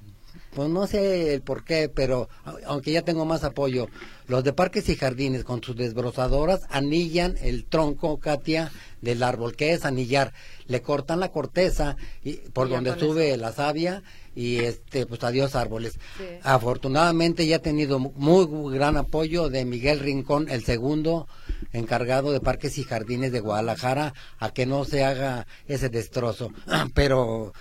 pues 0.54 0.70
no 0.70 0.86
sé 0.86 1.34
el 1.34 1.42
por 1.42 1.62
qué, 1.62 1.88
pero 1.88 2.28
aunque 2.66 2.92
ya 2.92 3.02
tengo 3.02 3.24
más 3.26 3.44
apoyo, 3.44 3.88
los 4.26 4.44
de 4.44 4.52
parques 4.52 4.88
y 4.88 4.96
jardines 4.96 5.44
con 5.44 5.62
sus 5.62 5.76
desbrozadoras 5.76 6.62
anillan 6.70 7.36
el 7.42 7.66
tronco, 7.66 8.18
Katia, 8.18 8.72
del 9.02 9.22
árbol. 9.22 9.56
¿Qué 9.56 9.72
es 9.72 9.84
anillar? 9.84 10.32
Le 10.66 10.82
cortan 10.82 11.20
la 11.20 11.30
corteza 11.30 11.96
y, 12.24 12.34
por 12.52 12.68
donde 12.68 12.98
sube 12.98 13.36
la 13.36 13.52
savia 13.52 14.02
y 14.38 14.60
este 14.60 15.04
pues 15.04 15.24
adiós 15.24 15.56
árboles. 15.56 15.98
Afortunadamente 16.44 17.44
ya 17.44 17.56
he 17.56 17.58
tenido 17.58 17.98
muy 17.98 18.72
gran 18.72 18.96
apoyo 18.96 19.48
de 19.48 19.64
Miguel 19.64 19.98
Rincón, 19.98 20.48
el 20.48 20.62
segundo 20.62 21.26
encargado 21.72 22.30
de 22.30 22.38
parques 22.38 22.78
y 22.78 22.84
jardines 22.84 23.32
de 23.32 23.40
Guadalajara, 23.40 24.14
a 24.38 24.50
que 24.50 24.64
no 24.64 24.84
se 24.84 25.02
haga 25.02 25.48
ese 25.66 25.88
destrozo. 25.88 26.52
Pero 26.94 27.52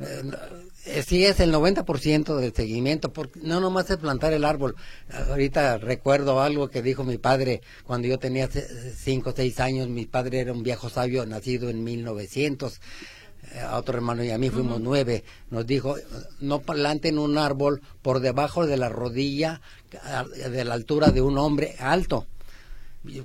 eh, 0.00 1.02
sí 1.06 1.26
es 1.26 1.38
el 1.40 1.52
90% 1.52 2.36
del 2.36 2.54
seguimiento, 2.54 3.12
porque 3.12 3.40
no 3.42 3.60
nomás 3.60 3.90
es 3.90 3.98
plantar 3.98 4.32
el 4.32 4.46
árbol. 4.46 4.74
Ahorita 5.28 5.76
recuerdo 5.76 6.40
algo 6.40 6.70
que 6.70 6.80
dijo 6.80 7.04
mi 7.04 7.18
padre 7.18 7.60
cuando 7.84 8.08
yo 8.08 8.18
tenía 8.18 8.48
5 8.48 9.28
o 9.28 9.32
6 9.36 9.60
años, 9.60 9.88
mi 9.88 10.06
padre 10.06 10.40
era 10.40 10.54
un 10.54 10.62
viejo 10.62 10.88
sabio 10.88 11.26
nacido 11.26 11.68
en 11.68 11.84
1900 11.84 12.72
eh, 12.74 12.78
a 13.60 13.76
otro 13.76 13.96
hermano 13.96 14.24
y 14.24 14.30
a 14.30 14.38
mí 14.38 14.50
fuimos 14.50 14.80
nueve, 14.80 15.24
nos 15.50 15.66
dijo, 15.66 15.96
no 16.40 16.60
planten 16.60 17.18
un 17.18 17.38
árbol 17.38 17.82
por 18.00 18.20
debajo 18.20 18.66
de 18.66 18.76
la 18.76 18.88
rodilla, 18.88 19.60
de 20.50 20.64
la 20.64 20.74
altura 20.74 21.10
de 21.10 21.22
un 21.22 21.38
hombre 21.38 21.74
alto. 21.78 22.26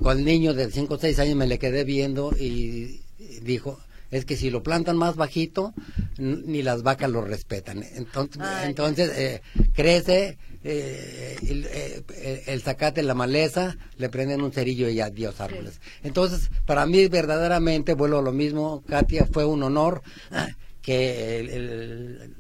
Con 0.02 0.18
el 0.18 0.26
niño 0.26 0.54
de 0.54 0.72
cinco 0.72 0.96
o 0.96 0.98
seis 0.98 1.20
años 1.20 1.36
me 1.36 1.48
le 1.48 1.60
quedé 1.60 1.84
viendo 1.84 2.32
y 2.38 3.02
dijo, 3.42 3.80
es 4.12 4.26
que 4.26 4.38
si 4.38 4.50
lo 4.50 4.64
plantan 4.64 4.98
más 4.98 5.16
bajito, 5.16 5.74
ni 6.18 6.62
las 6.62 6.84
vacas 6.84 7.10
lo 7.10 7.22
respetan. 7.22 7.84
Entonces, 7.96 8.42
entonces 8.64 9.12
eh, 9.18 9.42
crece 9.74 10.38
eh, 10.64 11.38
eh, 11.44 12.44
el, 12.48 12.62
zacate, 12.62 13.04
la 13.04 13.14
maleza, 13.14 13.78
le 13.98 14.10
prenden 14.10 14.42
un 14.42 14.52
cerillo 14.52 14.90
y 14.90 15.02
adiós 15.02 15.40
árboles. 15.42 15.80
Entonces, 16.04 16.50
para 16.66 16.86
mí 16.86 17.08
verdaderamente, 17.08 17.94
vuelvo 17.94 18.20
a 18.20 18.24
lo 18.24 18.32
mismo, 18.32 18.84
Katia, 18.88 19.28
fue 19.32 19.46
un 19.46 19.64
honor 19.64 20.02
ah, 20.32 20.50
que 20.82 21.40
el, 21.40 22.36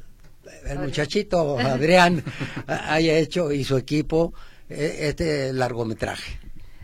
el 0.65 0.79
muchachito 0.79 1.59
Adrián 1.59 2.23
haya 2.67 3.17
hecho 3.17 3.51
y 3.51 3.63
su 3.63 3.77
equipo 3.77 4.33
este 4.69 5.53
largometraje. 5.53 6.39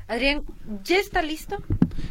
Adrián, 0.08 0.44
¿ya 0.84 1.00
está 1.00 1.22
listo? 1.22 1.58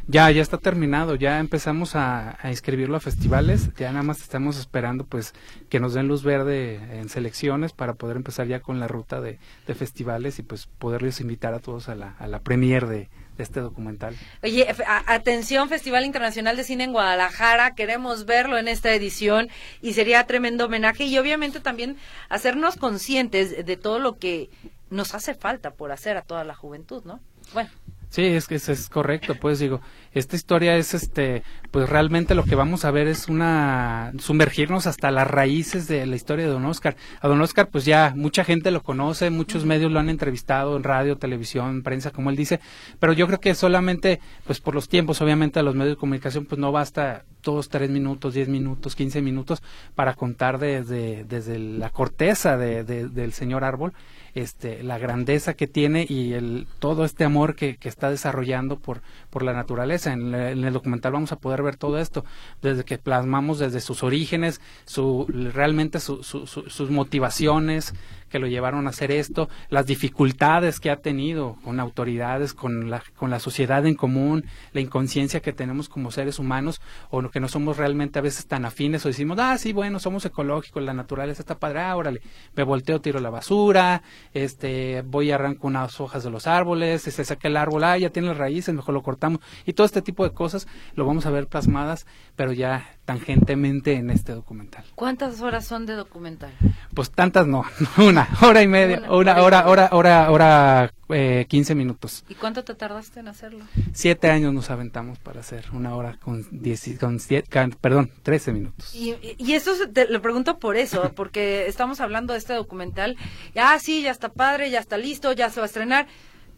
Ya, 0.09 0.31
ya 0.31 0.43
está 0.43 0.59
terminado, 0.59 1.15
ya 1.15 1.39
empezamos 1.39 1.95
a, 1.95 2.39
inscribirlo 2.45 2.97
a 2.97 3.01
festivales, 3.01 3.71
ya 3.77 3.93
nada 3.93 4.03
más 4.03 4.21
estamos 4.21 4.59
esperando 4.59 5.05
pues 5.05 5.33
que 5.69 5.81
nos 5.81 5.95
den 5.95 6.09
luz 6.09 6.25
verde 6.25 6.99
en 6.99 7.09
selecciones 7.09 7.73
para 7.73 7.95
poder 7.95 8.17
empezar 8.17 8.47
ya 8.49 8.61
con 8.61 8.81
la 8.81 8.89
ruta 8.89 9.21
de, 9.21 9.39
festivales 9.75 10.39
y 10.39 10.43
pues 10.43 10.67
poderles 10.67 11.21
invitar 11.21 11.55
a 11.55 11.61
todos 11.61 11.89
a 11.89 11.95
la, 11.95 12.17
a 12.19 12.27
la 12.27 12.41
premier 12.41 12.87
de, 12.87 13.09
este 13.39 13.61
documental. 13.61 14.15
Oye, 14.43 14.67
atención, 15.07 15.69
Festival 15.69 16.05
Internacional 16.05 16.57
de 16.57 16.65
Cine 16.65 16.85
en 16.85 16.93
Guadalajara, 16.93 17.75
queremos 17.75 18.25
verlo 18.27 18.59
en 18.59 18.69
esta 18.69 18.93
edición 18.93 19.49
y 19.81 19.95
sería 19.95 20.27
tremendo 20.27 20.67
homenaje 20.67 21.05
y 21.05 21.19
obviamente 21.19 21.59
también 21.59 21.97
hacernos 22.29 22.77
conscientes 22.77 23.65
de 23.65 23.77
todo 23.77 23.99
lo 23.99 24.19
que 24.19 24.51
nos 24.91 25.15
hace 25.15 25.35
falta 25.35 25.73
por 25.73 25.91
hacer 25.91 26.17
a 26.17 26.23
toda 26.23 26.45
la 26.45 26.55
juventud, 26.55 27.03
¿no? 27.05 27.21
Bueno. 27.55 27.71
Sí, 28.13 28.27
es 28.27 28.47
que 28.47 28.57
es, 28.57 28.89
correcto, 28.91 29.35
pues 29.41 29.59
digo, 29.59 29.81
esta 30.15 30.37
historia 30.37 30.77
es 30.77 30.95
este, 30.95 31.43
pues 31.71 31.89
realmente 31.89 32.35
lo 32.35 32.45
que 32.45 32.55
vamos 32.55 32.85
a 32.85 32.91
ver 32.91 33.07
es 33.07 33.29
una, 33.29 34.13
sumergirnos 34.19 34.87
hasta 34.87 35.11
las 35.11 35.27
raíces 35.27 35.89
de 35.89 36.05
la 36.07 36.17
historia 36.17 36.45
de 36.45 36.51
Don 36.51 36.65
Oscar. 36.67 36.97
A 37.21 37.29
Don 37.29 37.41
Oscar 37.41 37.69
pues 37.69 37.85
ya 37.85 38.13
mucha 38.17 38.45
gente 38.45 38.71
lo 38.71 38.83
conoce, 38.83 39.31
muchos 39.31 39.65
medios 39.65 39.91
lo 39.91 40.01
han 40.01 40.09
entrevistado 40.09 40.77
en 40.77 40.85
radio, 40.85 41.17
televisión, 41.17 41.83
prensa, 41.83 42.11
como 42.11 42.31
él 42.31 42.37
dice, 42.37 42.61
pero 43.01 43.13
yo 43.13 43.27
creo 43.27 43.41
que 43.41 43.55
solamente, 43.55 44.21
pues 44.47 44.61
por 44.61 44.75
los 44.75 44.89
tiempos, 44.89 45.21
obviamente 45.23 45.61
a 45.61 45.63
los 45.63 45.75
medios 45.75 45.97
de 45.97 46.01
comunicación 46.01 46.45
pues 46.45 46.59
no 46.59 46.73
basta 46.73 47.25
dos, 47.43 47.69
tres 47.69 47.91
minutos, 47.91 48.35
diez 48.35 48.49
minutos, 48.49 48.95
quince 48.95 49.23
minutos 49.23 49.63
para 49.95 50.15
contar 50.15 50.59
desde, 50.59 51.25
desde 51.25 51.59
la 51.59 51.91
corteza 51.91 52.57
de, 52.57 52.85
del 52.85 53.33
señor 53.33 53.65
árbol 53.65 53.93
este, 54.35 54.83
la 54.83 54.99
grandeza 54.99 55.55
que 55.55 55.67
tiene 55.67 56.07
y 56.09 56.33
el, 56.33 56.67
todo 56.79 57.05
este 57.05 57.25
amor 57.25 57.55
que, 57.55 57.77
que 57.77 57.89
está 57.89 58.11
desarrollando 58.11 58.79
por, 58.79 59.03
por 59.31 59.43
la 59.43 59.53
naturaleza. 59.53 60.02
En, 60.07 60.35
el 60.35 60.73
documental 60.73 61.13
vamos 61.13 61.33
a 61.33 61.37
poder 61.37 61.63
ver 61.63 61.77
todo 61.77 61.99
esto, 61.99 62.25
desde 62.61 62.85
que 62.85 62.99
plasmamos 62.99 63.59
desde 63.59 63.81
sus 63.81 64.03
orígenes, 64.03 64.61
su, 64.85 65.27
realmente 65.29 66.01
sus 66.01 66.91
motivaciones, 66.91 67.95
que 68.33 68.39
lo 68.39 68.47
llevaron 68.47 68.87
a 68.87 68.91
hacer 68.91 69.13
esto, 69.13 69.49
las 69.69 69.87
dificultades 69.87 70.81
que 70.81 70.91
ha 70.91 70.97
tenido 70.97 71.59
con 71.63 71.79
autoridades, 71.79 72.55
con 72.55 72.91
la, 72.91 73.03
con 73.15 73.31
la 73.31 73.39
sociedad 73.39 73.87
en 73.87 73.95
común, 73.95 74.47
la 74.73 74.81
inconsciencia 74.81 75.41
que 75.41 75.53
tenemos 75.53 75.91
como 75.91 76.11
seres 76.11 76.39
humanos, 76.39 76.81
o 77.11 77.23
que 77.29 77.41
no 77.41 77.49
somos 77.49 77.77
realmente 77.77 78.19
a 78.19 78.23
veces 78.23 78.47
tan 78.47 78.65
afines, 78.65 79.05
o 79.05 79.09
decimos, 79.09 79.39
ah, 79.39 79.57
sí, 79.59 79.75
bueno, 79.75 79.99
somos 80.01 80.25
ecológicos, 80.25 80.83
la 80.83 80.95
naturaleza 80.95 81.43
está 81.43 81.59
padre, 81.59 81.81
ah, 81.81 81.95
órale, 81.95 82.23
me 82.57 82.63
volteo, 82.65 83.03
tiro 83.03 83.21
la 83.21 83.29
basura, 83.29 84.03
este, 84.33 85.03
voy 85.03 85.29
y 85.29 85.31
arranco 85.31 85.67
unas 85.67 86.01
hojas 86.01 86.25
de 86.25 86.31
los 86.31 86.47
árboles, 86.47 87.03
se 87.03 87.25
saca 87.25 87.49
el 87.49 87.57
árbol, 87.57 87.85
ah, 87.85 87.99
ya 87.99 88.09
tiene 88.09 88.33
raíces, 88.33 88.75
mejor 88.75 88.95
lo 88.95 89.03
cortamos, 89.03 89.41
y 89.67 89.75
todo 89.75 89.85
este 89.93 90.03
tipo 90.03 90.25
de 90.25 90.33
cosas 90.33 90.67
lo 90.95 91.05
vamos 91.05 91.27
a 91.27 91.31
ver 91.31 91.47
plasmadas, 91.47 92.07
pero 92.35 92.53
ya 92.53 92.97
tangentemente 93.05 93.93
en 93.93 94.11
este 94.11 94.33
documental. 94.33 94.85
¿Cuántas 94.95 95.43
horas 95.43 95.67
son 95.67 95.85
de 95.85 95.93
documental? 95.93 96.51
Pues 96.95 97.11
tantas 97.11 97.47
no, 97.47 97.65
una 97.99 98.27
hora 98.41 98.63
y 98.63 98.69
media, 98.69 99.03
una, 99.11 99.43
hora, 99.43 99.67
hora, 99.67 99.91
hora, 99.93 100.31
hora, 100.31 100.95
eh, 101.11 101.45
15 101.47 101.75
minutos. 101.75 102.25
¿Y 102.29 102.35
cuánto 102.35 102.65
te 102.65 102.75
tardaste 102.75 103.21
en 103.21 103.29
hacerlo? 103.29 103.67
Siete 103.93 104.31
años 104.31 104.55
nos 104.55 104.71
aventamos 104.71 105.19
para 105.19 105.41
hacer 105.41 105.67
una 105.75 105.95
hora 105.95 106.19
con, 106.23 106.47
diez, 106.51 106.99
con 106.99 107.21
siete, 107.21 107.51
perdón, 107.81 108.11
13 108.23 108.53
minutos. 108.53 108.95
Y, 108.95 109.15
y 109.37 109.53
esto 109.53 109.73
te 109.93 110.09
lo 110.09 110.23
pregunto 110.23 110.59
por 110.59 110.77
eso, 110.77 111.13
porque 111.17 111.67
estamos 111.67 112.01
hablando 112.01 112.33
de 112.33 112.39
este 112.39 112.55
documental, 112.55 113.19
ya 113.55 113.79
sí, 113.79 114.03
ya 114.03 114.11
está 114.11 114.31
padre, 114.31 114.71
ya 114.71 114.79
está 114.79 114.97
listo, 114.97 115.33
ya 115.33 115.51
se 115.51 115.61
va 115.61 115.65
a 115.65 115.67
estrenar, 115.67 116.07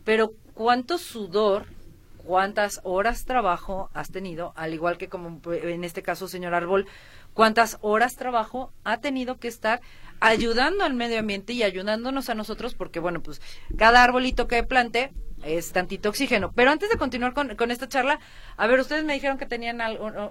pero 0.04 0.32
¿cuánto 0.54 0.98
sudor 0.98 1.73
cuántas 2.24 2.80
horas 2.82 3.24
trabajo 3.24 3.90
has 3.94 4.10
tenido, 4.10 4.52
al 4.56 4.74
igual 4.74 4.98
que 4.98 5.08
como 5.08 5.40
en 5.52 5.84
este 5.84 6.02
caso, 6.02 6.28
señor 6.28 6.54
Árbol, 6.54 6.86
cuántas 7.32 7.78
horas 7.80 8.16
trabajo 8.16 8.72
ha 8.84 8.98
tenido 8.98 9.38
que 9.38 9.48
estar 9.48 9.80
ayudando 10.20 10.84
al 10.84 10.94
medio 10.94 11.18
ambiente 11.18 11.52
y 11.52 11.62
ayudándonos 11.62 12.30
a 12.30 12.34
nosotros, 12.34 12.74
porque 12.74 13.00
bueno, 13.00 13.22
pues 13.22 13.40
cada 13.76 14.02
arbolito 14.02 14.48
que 14.48 14.62
plante 14.62 15.12
es 15.44 15.72
tantito 15.72 16.08
oxígeno. 16.08 16.52
Pero 16.52 16.70
antes 16.70 16.88
de 16.88 16.96
continuar 16.96 17.34
con, 17.34 17.54
con 17.56 17.70
esta 17.70 17.88
charla, 17.88 18.18
a 18.56 18.66
ver, 18.66 18.80
ustedes 18.80 19.04
me 19.04 19.12
dijeron 19.12 19.38
que 19.38 19.46
tenían 19.46 19.80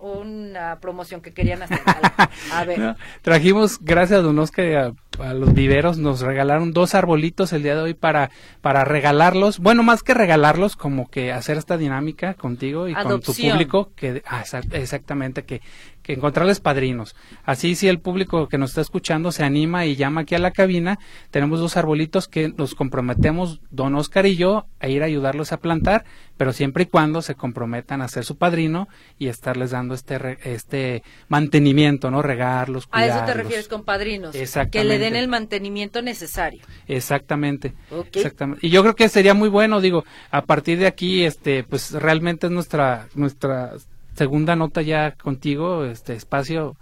una 0.02 0.80
promoción 0.80 1.22
que 1.22 1.34
querían 1.34 1.62
hacer. 1.62 1.82
A 2.52 2.66
ver. 2.66 2.96
trajimos, 3.22 3.80
gracias 3.80 4.20
a 4.20 4.24
Don 4.24 4.40
Oscar 4.40 4.66
a, 4.76 4.94
los 5.34 5.54
viveros, 5.54 5.98
nos 5.98 6.22
regalaron 6.22 6.72
dos 6.72 6.96
arbolitos 6.96 7.54
el 7.54 7.64
día 7.64 7.76
de 7.76 7.82
hoy 7.82 7.94
para, 7.94 8.32
para 8.62 8.86
regalarlos. 8.86 9.60
Bueno, 9.60 9.84
más 9.84 10.04
que 10.04 10.14
regalarlos, 10.14 10.76
como 10.76 11.10
que 11.10 11.32
hacer 11.32 11.58
esta 11.58 11.78
dinámica 11.78 12.34
contigo 12.34 12.88
y 12.88 12.94
con 12.94 13.22
tu 13.22 13.34
público. 13.34 13.92
que 13.96 14.22
ah, 14.26 14.44
Exactamente, 14.72 15.44
que 15.44 15.62
que 16.04 16.14
encontrarles 16.14 16.60
padrinos. 16.60 17.16
Así 17.44 17.76
si 17.76 17.88
el 17.88 18.00
público 18.00 18.48
que 18.50 18.58
nos 18.58 18.72
está 18.72 18.82
escuchando 18.82 19.32
se 19.32 19.44
anima 19.44 19.86
y 19.86 19.96
llama 19.96 20.22
aquí 20.22 20.36
a 20.36 20.40
la 20.40 20.52
cabina, 20.52 21.00
tenemos 21.32 21.60
dos 21.60 21.78
arbolitos 21.78 22.28
que 22.28 22.50
nos 22.50 22.76
comprometemos 22.76 23.62
don 23.72 23.96
Oscar 23.96 24.26
y 24.26 24.36
yo 24.36 24.68
a 24.80 24.90
ir 24.90 25.02
a 25.02 25.06
ayudarlos 25.06 25.54
a 25.54 25.58
plantar, 25.58 26.04
pero 26.38 26.54
siempre 26.54 26.84
y 26.84 26.86
cuando 26.88 27.22
se 27.22 27.36
comprometan 27.36 28.02
a 28.02 28.08
ser 28.08 28.26
su 28.26 28.38
padrino 28.38 28.88
y 29.20 29.28
estarles 29.28 29.72
dando 29.72 29.94
este 29.94 30.38
este 30.44 31.04
mantenimiento, 31.28 32.10
¿no? 32.12 32.22
Regarlos, 32.22 32.88
cuidarlos. 32.88 33.16
A 33.16 33.18
eso 33.18 33.26
te 33.26 33.34
refieres 33.34 33.68
con 33.68 33.84
padrinos. 33.84 34.36
Exactamente. 34.36 34.78
Que 34.78 34.84
le 34.84 35.00
den 35.00 35.16
el 35.16 35.28
mantenimiento 35.28 36.02
necesario. 36.02 36.64
Exactamente. 36.88 37.74
Exactamente. 38.14 38.66
Y 38.66 38.70
yo 38.70 38.82
creo 38.82 38.96
que 38.96 39.10
sería 39.10 39.34
muy 39.34 39.50
bueno, 39.50 39.82
digo, 39.82 40.04
a 40.32 40.44
partir 40.44 40.80
de 40.80 40.88
aquí 40.88 41.24
este 41.24 41.64
pues 41.64 41.92
realmente 41.92 42.48
es 42.48 42.52
nuestra 42.52 43.08
nuestra 43.16 43.74
segunda 44.16 44.56
nota 44.56 44.82
ya 44.82 45.12
contigo, 45.12 45.86
este 45.86 46.14
espacio 46.14 46.76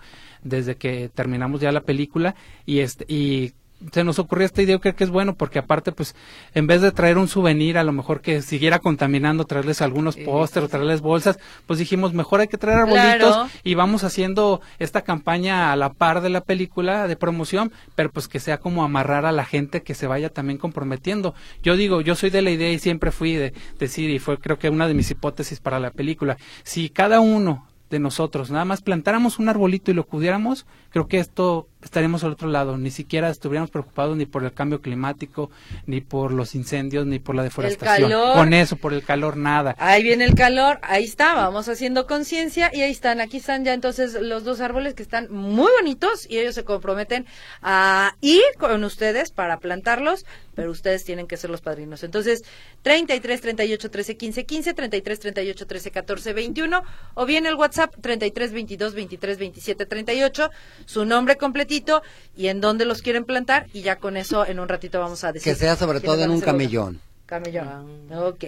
desde 0.43 0.75
que 0.75 1.09
terminamos 1.09 1.61
ya 1.61 1.71
la 1.71 1.81
película 1.81 2.35
y 2.65 2.79
este 2.79 3.05
y 3.07 3.53
se 3.91 4.03
nos 4.03 4.19
ocurrió 4.19 4.45
esta 4.45 4.61
idea, 4.61 4.77
creo 4.79 4.95
que 4.95 5.03
es 5.03 5.09
bueno, 5.09 5.35
porque 5.35 5.59
aparte, 5.59 5.91
pues, 5.91 6.15
en 6.53 6.67
vez 6.67 6.81
de 6.81 6.91
traer 6.91 7.17
un 7.17 7.27
souvenir, 7.27 7.77
a 7.77 7.83
lo 7.83 7.91
mejor 7.91 8.21
que 8.21 8.41
siguiera 8.41 8.79
contaminando, 8.79 9.45
traerles 9.45 9.81
algunos 9.81 10.17
pósteres, 10.17 10.69
traerles 10.69 11.01
bolsas, 11.01 11.39
pues 11.65 11.79
dijimos, 11.79 12.13
mejor 12.13 12.41
hay 12.41 12.47
que 12.47 12.57
traer 12.57 12.79
arbolitos 12.79 13.49
y 13.63 13.75
vamos 13.75 14.03
haciendo 14.03 14.61
esta 14.79 15.01
campaña 15.01 15.71
a 15.71 15.75
la 15.75 15.93
par 15.93 16.21
de 16.21 16.29
la 16.29 16.41
película 16.41 17.07
de 17.07 17.15
promoción, 17.15 17.71
pero 17.95 18.11
pues 18.11 18.27
que 18.27 18.39
sea 18.39 18.59
como 18.59 18.83
amarrar 18.83 19.25
a 19.25 19.31
la 19.31 19.45
gente 19.45 19.83
que 19.83 19.95
se 19.95 20.07
vaya 20.07 20.29
también 20.29 20.57
comprometiendo. 20.57 21.33
Yo 21.63 21.75
digo, 21.75 22.01
yo 22.01 22.15
soy 22.15 22.29
de 22.29 22.41
la 22.41 22.51
idea 22.51 22.71
y 22.71 22.79
siempre 22.79 23.11
fui 23.11 23.33
de 23.33 23.53
decir, 23.79 24.09
y 24.09 24.19
fue 24.19 24.37
creo 24.37 24.59
que 24.59 24.69
una 24.69 24.87
de 24.87 24.93
mis 24.93 25.11
hipótesis 25.11 25.59
para 25.59 25.79
la 25.79 25.91
película, 25.91 26.37
si 26.63 26.89
cada 26.89 27.19
uno 27.19 27.67
de 27.89 27.99
nosotros 27.99 28.49
nada 28.49 28.65
más 28.65 28.81
plantáramos 28.81 29.37
un 29.37 29.49
arbolito 29.49 29.91
y 29.91 29.93
lo 29.93 30.05
pudiéramos, 30.05 30.65
creo 30.89 31.07
que 31.07 31.19
esto 31.19 31.67
estaríamos 31.83 32.23
al 32.23 32.31
otro 32.31 32.47
lado, 32.47 32.77
ni 32.77 32.91
siquiera 32.91 33.29
estuviéramos 33.29 33.71
preocupados 33.71 34.17
ni 34.17 34.25
por 34.25 34.43
el 34.43 34.53
cambio 34.53 34.81
climático, 34.81 35.51
ni 35.85 36.01
por 36.01 36.31
los 36.31 36.55
incendios, 36.55 37.05
ni 37.05 37.19
por 37.19 37.35
la 37.35 37.43
deforestación. 37.43 38.11
Con 38.33 38.53
eso, 38.53 38.75
por 38.75 38.93
el 38.93 39.03
calor, 39.03 39.37
nada. 39.37 39.75
Ahí 39.77 40.03
viene 40.03 40.25
el 40.25 40.35
calor, 40.35 40.79
ahí 40.83 41.03
está, 41.03 41.33
vamos 41.33 41.67
haciendo 41.69 42.07
conciencia 42.07 42.71
y 42.73 42.81
ahí 42.81 42.91
están, 42.91 43.21
aquí 43.21 43.37
están 43.37 43.65
ya 43.65 43.73
entonces 43.73 44.13
los 44.13 44.43
dos 44.43 44.61
árboles 44.61 44.93
que 44.93 45.03
están 45.03 45.31
muy 45.31 45.71
bonitos 45.79 46.27
y 46.29 46.37
ellos 46.39 46.55
se 46.55 46.63
comprometen 46.63 47.25
a 47.61 48.15
ir 48.21 48.43
con 48.57 48.83
ustedes 48.83 49.31
para 49.31 49.59
plantarlos 49.59 50.25
pero 50.55 50.71
ustedes 50.71 51.03
tienen 51.03 51.27
que 51.27 51.37
ser 51.37 51.49
los 51.49 51.61
padrinos. 51.61 52.03
Entonces, 52.03 52.43
33 52.81 53.41
38 53.41 53.89
13 53.89 54.17
15 54.17 54.45
15, 54.45 54.73
33 54.73 55.19
38 55.19 55.67
13 55.67 55.91
14 55.91 56.33
21 56.33 56.83
o 57.13 57.25
bien 57.25 57.45
el 57.45 57.55
WhatsApp 57.55 57.95
33 58.01 58.51
22 58.51 58.93
23 58.93 59.37
27 59.37 59.85
38, 59.85 60.51
su 60.85 61.05
nombre 61.05 61.37
completito 61.71 62.01
y 62.35 62.47
en 62.47 62.61
dónde 62.61 62.85
los 62.85 63.01
quieren 63.01 63.25
plantar 63.25 63.67
y 63.73 63.81
ya 63.81 63.97
con 63.97 64.17
eso 64.17 64.45
en 64.45 64.59
un 64.59 64.67
ratito 64.67 64.99
vamos 64.99 65.23
a 65.23 65.31
decir. 65.31 65.51
Que 65.53 65.57
sea 65.57 65.75
sobre 65.75 66.01
todo 66.01 66.23
en 66.23 66.31
un 66.31 66.41
camellón. 66.41 66.99
Camellón. 67.25 68.09
Ah. 68.11 68.25
Ok. 68.25 68.45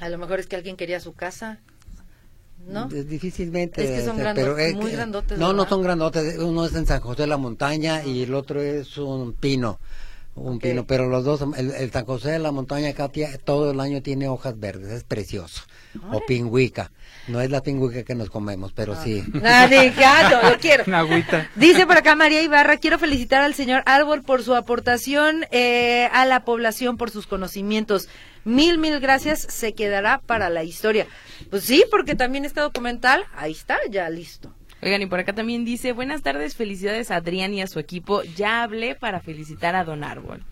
A 0.00 0.08
lo 0.08 0.18
mejor 0.18 0.40
es 0.40 0.46
que 0.46 0.56
alguien 0.56 0.76
quería 0.76 1.00
su 1.00 1.14
casa. 1.14 1.58
¿No? 2.66 2.86
Difícilmente. 2.86 3.82
Es 3.82 3.90
que 4.00 4.06
son 4.06 4.16
grandotes, 4.18 4.74
muy 4.76 4.92
grandotes. 4.92 5.36
No, 5.36 5.52
no 5.52 5.68
son 5.68 5.82
grandotes. 5.82 6.38
Uno 6.38 6.64
es 6.64 6.74
en 6.74 6.86
San 6.86 7.00
José 7.00 7.22
de 7.22 7.28
la 7.28 7.36
Montaña 7.36 8.04
y 8.04 8.22
el 8.22 8.34
otro 8.34 8.60
es 8.60 8.98
un 8.98 9.32
pino 9.32 9.80
un 10.34 10.58
pino, 10.58 10.86
pero 10.86 11.08
los 11.08 11.24
dos, 11.24 11.44
el, 11.56 11.92
San 11.92 12.06
José 12.06 12.30
de 12.30 12.38
la 12.38 12.52
Montaña 12.52 12.92
Katia 12.94 13.36
todo 13.38 13.72
el 13.72 13.80
año 13.80 14.02
tiene 14.02 14.28
hojas 14.28 14.58
verdes, 14.58 14.90
es 14.90 15.04
precioso. 15.04 15.62
O 16.10 16.24
pingüica, 16.24 16.90
no 17.28 17.42
es 17.42 17.50
la 17.50 17.62
pingüica 17.62 18.02
que 18.02 18.14
nos 18.14 18.30
comemos, 18.30 18.72
pero 18.72 18.94
sí. 19.02 19.22
Ah, 19.44 19.68
lo 20.50 20.58
quiero. 20.58 20.84
Dice 21.56 21.86
por 21.86 21.98
acá 21.98 22.16
María 22.16 22.42
Ibarra, 22.42 22.78
quiero 22.78 22.98
felicitar 22.98 23.42
al 23.42 23.52
señor 23.52 23.82
Árbol 23.84 24.22
por 24.22 24.42
su 24.42 24.54
aportación 24.54 25.44
eh, 25.50 26.08
a 26.12 26.24
la 26.24 26.44
población, 26.44 26.96
por 26.96 27.10
sus 27.10 27.26
conocimientos. 27.26 28.08
Mil, 28.44 28.78
mil 28.78 28.98
gracias, 29.00 29.40
se 29.40 29.74
quedará 29.74 30.18
para 30.18 30.48
la 30.48 30.64
historia. 30.64 31.06
Pues 31.50 31.64
sí, 31.64 31.84
porque 31.90 32.14
también 32.14 32.44
este 32.44 32.60
documental, 32.60 33.24
ahí 33.36 33.52
está, 33.52 33.78
ya 33.90 34.08
listo. 34.08 34.52
Oigan, 34.82 35.00
y 35.00 35.06
por 35.06 35.20
acá 35.20 35.32
también 35.32 35.64
dice, 35.64 35.92
buenas 35.92 36.22
tardes, 36.22 36.56
felicidades 36.56 37.12
a 37.12 37.16
Adrián 37.16 37.54
y 37.54 37.62
a 37.62 37.68
su 37.68 37.78
equipo. 37.78 38.22
Ya 38.36 38.64
hablé 38.64 38.96
para 38.96 39.20
felicitar 39.20 39.76
a 39.76 39.84
Don 39.84 40.02
Árbol. 40.02 40.44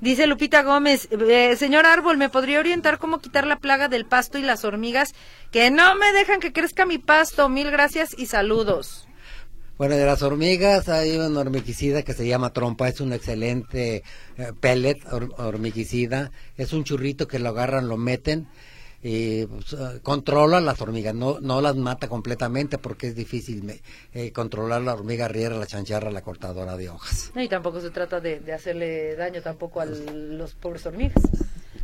Dice 0.00 0.26
Lupita 0.26 0.62
Gómez, 0.62 1.08
eh, 1.10 1.56
señor 1.56 1.86
Árbol, 1.86 2.18
¿me 2.18 2.28
podría 2.28 2.58
orientar 2.58 2.98
cómo 2.98 3.20
quitar 3.20 3.46
la 3.46 3.56
plaga 3.56 3.88
del 3.88 4.04
pasto 4.04 4.38
y 4.38 4.42
las 4.42 4.64
hormigas 4.64 5.14
que 5.50 5.70
no 5.70 5.94
me 5.94 6.12
dejan 6.12 6.40
que 6.40 6.52
crezca 6.52 6.84
mi 6.84 6.98
pasto? 6.98 7.48
Mil 7.48 7.70
gracias 7.70 8.14
y 8.18 8.26
saludos. 8.26 9.06
Bueno, 9.78 9.96
de 9.96 10.04
las 10.04 10.22
hormigas 10.22 10.90
hay 10.90 11.16
un 11.16 11.34
hormiguicida 11.38 12.02
que 12.02 12.12
se 12.12 12.26
llama 12.26 12.52
trompa, 12.52 12.86
es 12.88 13.00
un 13.00 13.14
excelente 13.14 14.02
eh, 14.36 14.52
pellet 14.60 14.98
hormiguicida, 15.38 16.32
es 16.58 16.74
un 16.74 16.84
churrito 16.84 17.26
que 17.26 17.38
lo 17.38 17.48
agarran, 17.48 17.88
lo 17.88 17.96
meten 17.96 18.46
eh, 19.02 19.48
controla 20.02 20.60
las 20.60 20.80
hormigas, 20.80 21.14
no, 21.14 21.40
no 21.40 21.60
las 21.60 21.76
mata 21.76 22.08
completamente 22.08 22.78
porque 22.78 23.08
es 23.08 23.14
difícil 23.14 23.80
eh, 24.12 24.32
controlar 24.32 24.82
la 24.82 24.94
hormiga 24.94 25.28
riera, 25.28 25.56
la 25.56 25.66
chancharra, 25.66 26.10
la 26.10 26.22
cortadora 26.22 26.76
de 26.76 26.90
hojas. 26.90 27.32
y 27.34 27.48
tampoco 27.48 27.80
se 27.80 27.90
trata 27.90 28.20
de, 28.20 28.40
de 28.40 28.52
hacerle 28.52 29.16
daño 29.16 29.42
tampoco 29.42 29.80
a 29.80 29.86
los 29.86 30.54
pobres 30.54 30.84
hormigas. 30.86 31.22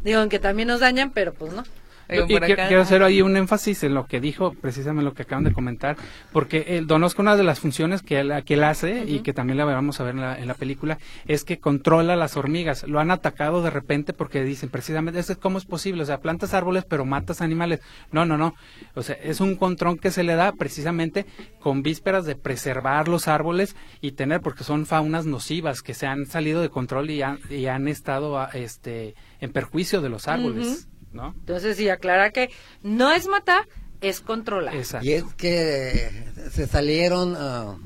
Digo, 0.02 0.28
que 0.28 0.38
también 0.38 0.68
nos 0.68 0.80
dañan, 0.80 1.12
pero 1.12 1.32
pues 1.34 1.52
no 1.52 1.64
y 2.08 2.22
quiero 2.26 2.82
hacer 2.82 3.02
ahí 3.02 3.22
un 3.22 3.36
énfasis 3.36 3.84
en 3.84 3.94
lo 3.94 4.06
que 4.06 4.20
dijo, 4.20 4.52
precisamente 4.54 5.04
lo 5.04 5.14
que 5.14 5.22
acaban 5.22 5.44
de 5.44 5.52
comentar, 5.52 5.96
porque 6.32 6.64
el 6.68 6.86
Donosco, 6.86 7.22
una 7.22 7.36
de 7.36 7.44
las 7.44 7.60
funciones 7.60 8.02
que 8.02 8.20
él, 8.20 8.32
que 8.44 8.54
él 8.54 8.64
hace 8.64 9.04
y 9.06 9.20
que 9.20 9.32
también 9.32 9.58
la 9.58 9.64
vamos 9.64 10.00
a 10.00 10.04
ver 10.04 10.14
en 10.14 10.46
la, 10.46 10.54
película, 10.54 10.98
es 11.26 11.44
que 11.44 11.58
controla 11.58 12.16
las 12.16 12.36
hormigas. 12.36 12.84
Lo 12.86 13.00
han 13.00 13.10
atacado 13.10 13.62
de 13.62 13.70
repente 13.70 14.12
porque 14.12 14.42
dicen 14.42 14.70
precisamente, 14.70 15.20
¿cómo 15.36 15.58
es 15.58 15.64
posible? 15.64 16.02
O 16.02 16.06
sea, 16.06 16.20
plantas 16.20 16.54
árboles 16.54 16.84
pero 16.88 17.04
matas 17.04 17.40
animales. 17.40 17.80
No, 18.12 18.24
no, 18.24 18.38
no. 18.38 18.54
O 18.94 19.02
sea, 19.02 19.16
es 19.16 19.40
un 19.40 19.56
control 19.56 20.00
que 20.00 20.10
se 20.10 20.22
le 20.22 20.34
da 20.34 20.52
precisamente 20.52 21.26
con 21.60 21.82
vísperas 21.82 22.24
de 22.24 22.36
preservar 22.36 23.08
los 23.08 23.28
árboles 23.28 23.76
y 24.00 24.12
tener, 24.12 24.40
porque 24.40 24.64
son 24.64 24.86
faunas 24.86 25.26
nocivas 25.26 25.82
que 25.82 25.94
se 25.94 26.06
han 26.06 26.26
salido 26.26 26.62
de 26.62 26.68
control 26.68 27.10
y 27.10 27.22
han, 27.22 27.38
y 27.50 27.66
han 27.66 27.88
estado 27.88 28.46
este, 28.52 29.14
en 29.40 29.52
perjuicio 29.52 30.00
de 30.00 30.08
los 30.08 30.28
árboles. 30.28 30.88
Entonces, 31.20 31.76
sí, 31.76 31.88
aclara 31.88 32.30
que 32.30 32.50
no 32.82 33.12
es 33.12 33.26
matar, 33.26 33.66
es 34.00 34.20
controlar. 34.20 34.74
Y 35.02 35.12
es 35.12 35.24
que 35.36 36.10
se 36.52 36.66
salieron, 36.66 37.32
uh, 37.32 37.78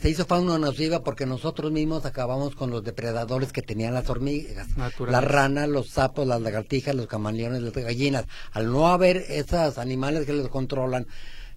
se 0.00 0.10
hizo 0.10 0.26
fauna 0.26 0.58
nociva 0.58 1.02
porque 1.02 1.26
nosotros 1.26 1.72
mismos 1.72 2.04
acabamos 2.04 2.54
con 2.54 2.70
los 2.70 2.84
depredadores 2.84 3.52
que 3.52 3.62
tenían 3.62 3.94
las 3.94 4.08
hormigas, 4.10 4.68
las 5.06 5.24
ranas, 5.24 5.68
los 5.68 5.88
sapos, 5.88 6.26
las 6.26 6.40
lagartijas, 6.40 6.94
los 6.94 7.06
camaleones, 7.06 7.62
las 7.62 7.72
gallinas. 7.72 8.26
Al 8.52 8.70
no 8.70 8.88
haber 8.88 9.18
esos 9.28 9.78
animales 9.78 10.26
que 10.26 10.32
los 10.32 10.48
controlan, 10.48 11.06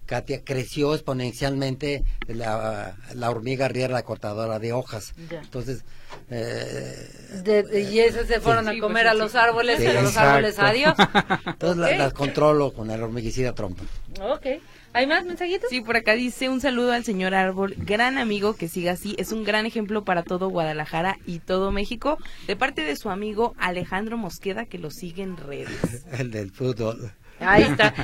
Katia, 0.06 0.42
creció 0.44 0.94
exponencialmente 0.94 2.04
la, 2.26 2.96
la 3.14 3.30
hormiga 3.30 3.68
riera, 3.68 3.94
la 3.94 4.02
cortadora 4.02 4.58
de 4.58 4.72
hojas. 4.72 5.14
Entonces, 5.30 5.84
eh, 6.30 7.88
y 7.90 7.98
esas 7.98 8.26
se 8.26 8.40
fueron 8.40 8.68
a 8.68 8.78
comer 8.78 9.08
a 9.08 9.14
los 9.14 9.34
árboles 9.34 9.80
y 9.80 9.86
a 9.86 10.02
los 10.02 10.16
árboles 10.16 10.58
adiós. 10.58 10.94
Entonces 11.46 11.98
las, 11.98 12.12
controlo 12.12 12.72
con 12.72 12.90
el 12.90 13.02
hormiguicida 13.02 13.54
trompa. 13.54 13.84
Ok. 14.20 14.46
¿Hay 14.92 15.08
más 15.08 15.24
mensajitos? 15.24 15.70
Sí, 15.70 15.80
por 15.80 15.96
acá 15.96 16.12
dice 16.12 16.48
un 16.48 16.60
saludo 16.60 16.92
al 16.92 17.02
señor 17.02 17.34
Árbol, 17.34 17.74
gran 17.76 18.16
amigo 18.16 18.54
que 18.54 18.68
siga 18.68 18.92
así, 18.92 19.16
es 19.18 19.32
un 19.32 19.42
gran 19.42 19.66
ejemplo 19.66 20.04
para 20.04 20.22
todo 20.22 20.50
Guadalajara 20.50 21.18
y 21.26 21.40
todo 21.40 21.72
México, 21.72 22.16
de 22.46 22.54
parte 22.54 22.82
de 22.82 22.94
su 22.94 23.10
amigo 23.10 23.54
Alejandro 23.58 24.16
Mosqueda 24.16 24.66
que 24.66 24.78
lo 24.78 24.92
sigue 24.92 25.24
en 25.24 25.36
redes. 25.36 26.04
el 26.12 26.30
del 26.30 26.52
fútbol. 26.52 27.12
Ahí 27.44 27.62
está. 27.62 27.94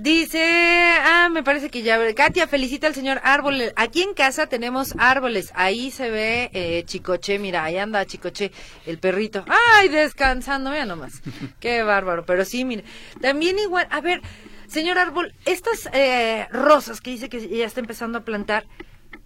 Dice, 0.00 0.42
ah, 1.04 1.28
me 1.30 1.42
parece 1.42 1.68
que 1.68 1.82
ya, 1.82 1.98
Katia, 2.14 2.48
felicita 2.48 2.86
al 2.86 2.94
señor 2.94 3.20
Árbol. 3.22 3.60
Aquí 3.76 4.00
en 4.00 4.14
casa 4.14 4.46
tenemos 4.46 4.94
árboles. 4.96 5.52
Ahí 5.54 5.90
se 5.90 6.08
ve 6.08 6.50
eh, 6.54 6.84
Chicoche, 6.86 7.38
mira, 7.38 7.64
ahí 7.64 7.76
anda 7.76 8.06
Chicoche, 8.06 8.50
el 8.86 8.98
perrito. 8.98 9.44
Ay, 9.76 9.90
descansando, 9.90 10.70
mira 10.70 10.86
nomás. 10.86 11.20
Qué 11.60 11.82
bárbaro. 11.82 12.24
Pero 12.24 12.46
sí, 12.46 12.64
mire, 12.64 12.84
también 13.20 13.58
igual, 13.58 13.88
a 13.90 14.00
ver, 14.00 14.22
señor 14.68 14.96
Árbol, 14.96 15.34
estas 15.44 15.90
eh, 15.92 16.48
rosas 16.50 17.02
que 17.02 17.10
dice 17.10 17.28
que 17.28 17.46
ya 17.46 17.66
está 17.66 17.80
empezando 17.80 18.16
a 18.16 18.24
plantar, 18.24 18.64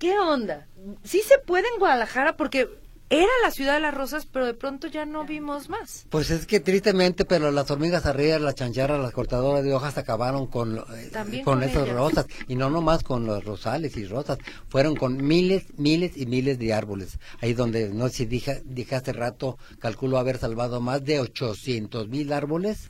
¿qué 0.00 0.18
onda? 0.18 0.66
¿Sí 1.04 1.20
se 1.20 1.38
puede 1.38 1.68
en 1.72 1.78
Guadalajara? 1.78 2.37
Porque 2.37 2.68
era 3.10 3.30
la 3.42 3.50
ciudad 3.50 3.74
de 3.74 3.80
las 3.80 3.94
rosas, 3.94 4.26
pero 4.26 4.46
de 4.46 4.54
pronto 4.54 4.88
ya 4.88 5.04
no 5.04 5.24
vimos 5.24 5.68
más. 5.68 6.06
Pues 6.08 6.30
es 6.30 6.46
que 6.46 6.60
tristemente, 6.60 7.24
pero 7.24 7.50
las 7.50 7.70
hormigas 7.70 8.06
arriba, 8.06 8.38
las 8.38 8.54
chancharras, 8.54 9.00
las 9.00 9.12
cortadoras 9.12 9.62
de 9.62 9.74
hojas 9.74 9.98
acabaron 9.98 10.46
con, 10.46 10.78
eh, 10.78 11.42
con, 11.44 11.62
esas 11.62 11.88
rosas. 11.88 12.26
Y 12.48 12.56
no 12.56 12.70
nomás 12.70 13.02
con 13.02 13.26
los 13.26 13.44
rosales 13.44 13.96
y 13.96 14.06
rosas, 14.06 14.38
fueron 14.68 14.96
con 14.96 15.24
miles, 15.24 15.64
miles 15.76 16.16
y 16.16 16.26
miles 16.26 16.58
de 16.58 16.72
árboles. 16.72 17.18
Ahí 17.40 17.52
donde, 17.52 17.90
no 17.90 18.08
sé 18.08 18.14
si 18.14 18.26
dije, 18.26 18.62
dije 18.64 18.96
hace 18.96 19.12
rato, 19.12 19.58
calculo 19.78 20.18
haber 20.18 20.38
salvado 20.38 20.80
más 20.80 21.04
de 21.04 21.20
800 21.20 22.08
mil 22.08 22.32
árboles 22.32 22.88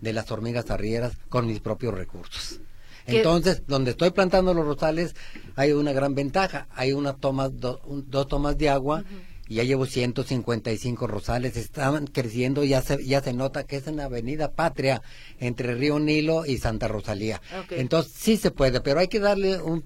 de 0.00 0.12
las 0.12 0.30
hormigas 0.30 0.70
arrieras 0.70 1.14
con 1.28 1.46
mis 1.46 1.60
propios 1.60 1.94
recursos. 1.94 2.60
Entonces, 3.06 3.62
donde 3.66 3.90
estoy 3.90 4.10
plantando 4.10 4.54
los 4.54 4.64
rosales, 4.64 5.14
hay 5.56 5.72
una 5.72 5.92
gran 5.92 6.14
ventaja. 6.14 6.68
Hay 6.74 6.92
una 6.92 7.14
toma, 7.14 7.48
dos 7.48 8.28
tomas 8.28 8.56
de 8.56 8.70
agua 8.70 9.04
ya 9.48 9.62
llevo 9.62 9.86
155 9.86 11.06
rosales, 11.06 11.56
están 11.56 12.06
creciendo, 12.06 12.64
ya 12.64 12.82
se, 12.82 13.04
ya 13.04 13.22
se 13.22 13.32
nota 13.32 13.64
que 13.64 13.76
es 13.76 13.86
en 13.86 13.96
la 13.96 14.04
avenida 14.04 14.52
Patria, 14.52 15.02
entre 15.38 15.74
Río 15.74 15.98
Nilo 15.98 16.46
y 16.46 16.58
Santa 16.58 16.88
Rosalía. 16.88 17.40
Entonces 17.70 18.12
sí 18.16 18.36
se 18.36 18.50
puede, 18.50 18.80
pero 18.80 19.00
hay 19.00 19.08
que 19.08 19.20
darle 19.20 19.60
un, 19.60 19.84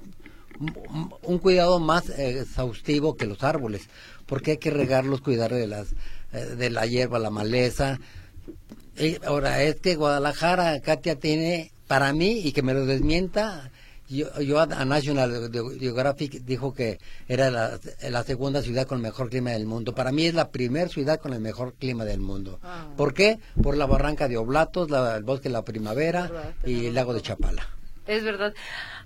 un, 1.23 1.39
cuidado 1.39 1.81
más 1.81 2.09
eh, 2.11 2.41
exhaustivo 2.41 3.17
que 3.17 3.27
los 3.27 3.43
árboles, 3.43 3.89
porque 4.27 4.53
hay 4.53 4.59
que 4.59 4.71
regarlos, 4.71 5.21
cuidar 5.21 5.53
de, 5.53 5.67
las, 5.67 5.89
eh, 6.33 6.45
de 6.57 6.71
la 6.71 6.87
hierba, 6.87 7.19
la 7.19 7.31
maleza. 7.31 7.99
ahora, 9.25 9.63
es 9.63 9.77
que 9.77 9.97
Guadalajara, 9.97 10.81
Katia, 10.81 11.17
tiene, 11.17 11.73
para 11.87 12.13
mí, 12.13 12.41
y 12.45 12.53
que 12.53 12.63
me 12.63 12.75
lo 12.75 12.87
desmienta, 12.87 13.71
yo, 14.09 14.61
a 14.61 14.85
National 14.85 15.51
Geographic 15.79 16.45
dijo 16.45 16.73
que 16.73 16.99
era 17.29 17.51
la, 17.51 18.23
segunda 18.25 18.63
ciudad 18.63 18.87
con 18.87 18.99
el 18.99 19.03
mejor 19.03 19.29
clima 19.29 19.51
del 19.51 19.67
mundo. 19.67 19.95
Para 19.95 20.13
mí 20.13 20.27
es 20.27 20.35
la 20.35 20.49
primera 20.51 20.89
ciudad 20.89 21.21
con 21.21 21.33
el 21.35 21.41
mejor 21.41 21.75
clima 21.75 22.05
del 22.05 22.21
mundo. 22.21 22.59
Ah. 22.63 22.87
¿Por 22.97 23.15
qué? 23.15 23.39
Por 23.63 23.77
la 23.77 23.87
barranca 23.87 24.29
de 24.29 24.37
Oblatos, 24.37 24.89
el 24.91 25.25
bosque 25.25 25.49
de 25.49 25.53
la 25.53 25.63
primavera 25.63 26.55
y 26.65 26.87
el 26.87 26.95
lago 26.95 27.13
de 27.13 27.23
Chapala. 27.23 27.69
Es 28.07 28.25
verdad. 28.25 28.55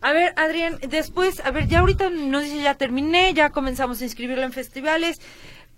A 0.01 0.13
ver, 0.13 0.33
Adrián, 0.37 0.79
después, 0.89 1.41
a 1.41 1.51
ver, 1.51 1.67
ya 1.67 1.81
ahorita 1.81 2.09
nos 2.09 2.45
dice, 2.45 2.63
ya 2.63 2.77
terminé, 2.77 3.35
ya 3.35 3.51
comenzamos 3.51 4.01
a 4.01 4.05
inscribirlo 4.05 4.45
en 4.45 4.53
festivales, 4.53 5.21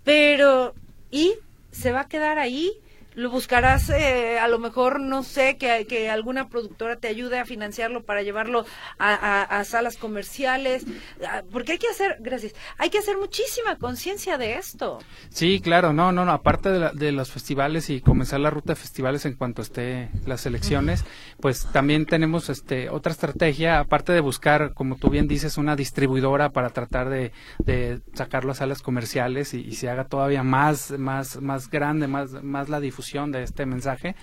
pero 0.03 0.75
¿y 1.09 1.33
se 1.71 1.91
va 1.91 2.01
a 2.01 2.07
quedar 2.07 2.37
ahí? 2.37 2.71
Lo 3.15 3.29
buscarás 3.29 3.89
eh, 3.89 4.39
a 4.39 4.47
lo 4.47 4.59
mejor 4.59 4.99
no 4.99 5.23
sé 5.23 5.57
que, 5.57 5.85
que, 5.87 6.09
alguna 6.09 6.49
productora 6.49 6.97
te 6.97 7.07
ayude 7.07 7.39
a 7.39 7.45
financiarlo 7.45 8.03
para 8.03 8.21
llevarlo 8.21 8.65
a, 8.99 9.63
salas 9.65 9.97
comerciales. 9.97 10.85
Ah, 11.25 11.41
porque 11.51 11.73
hay 11.73 11.77
que 11.77 11.87
hacer 11.87 12.17
gracias 12.19 12.53
hay 12.77 12.89
que 12.89 12.99
hacer 12.99 13.17
muchísima 13.17 13.77
conciencia 13.77 14.37
de 14.37 14.55
esto. 14.55 14.99
Sí 15.29 15.61
claro 15.61 15.93
no 15.93 16.11
no 16.11 16.25
no 16.25 16.31
aparte 16.31 16.69
de, 16.69 17.11
los 17.11 17.31
festivales 17.31 17.89
y 17.89 18.01
comenzar 18.01 18.41
la 18.41 18.49
ruta 18.49 18.73
de 18.73 18.75
festivales 18.75 19.25
en 19.25 19.35
cuanto 19.35 19.61
esté 19.61 20.09
las 20.25 20.45
elecciones 20.45 21.05
pues 21.39 21.67
también 21.71 22.05
tenemos 22.05 22.49
este 22.49 22.89
otra 22.89 23.13
estrategia 23.13 23.79
aparte 23.79 24.11
de 24.11 24.19
buscar 24.19 24.73
como 24.73 24.97
tú 24.97 25.09
bien 25.09 25.27
dices 25.27 25.57
una 25.57 25.75
distribuidora 25.75 26.49
para 26.49 26.71
tratar 26.71 27.09
de, 27.09 27.31
sacarlo 28.13 28.51
a 28.51 28.55
salas 28.55 28.81
comerciales 28.81 29.53
y, 29.53 29.61
y 29.61 29.75
se 29.75 29.89
haga 29.89 30.05
todavía 30.05 30.43
más 30.43 30.91
más 30.91 31.41
más 31.41 31.69
grande 31.69 32.07
más 32.07 32.43
más 32.43 32.67
la 32.67 32.79
difusión 32.79 33.04
de 33.13 33.43
este 33.43 33.65
mensaje. 33.65 34.15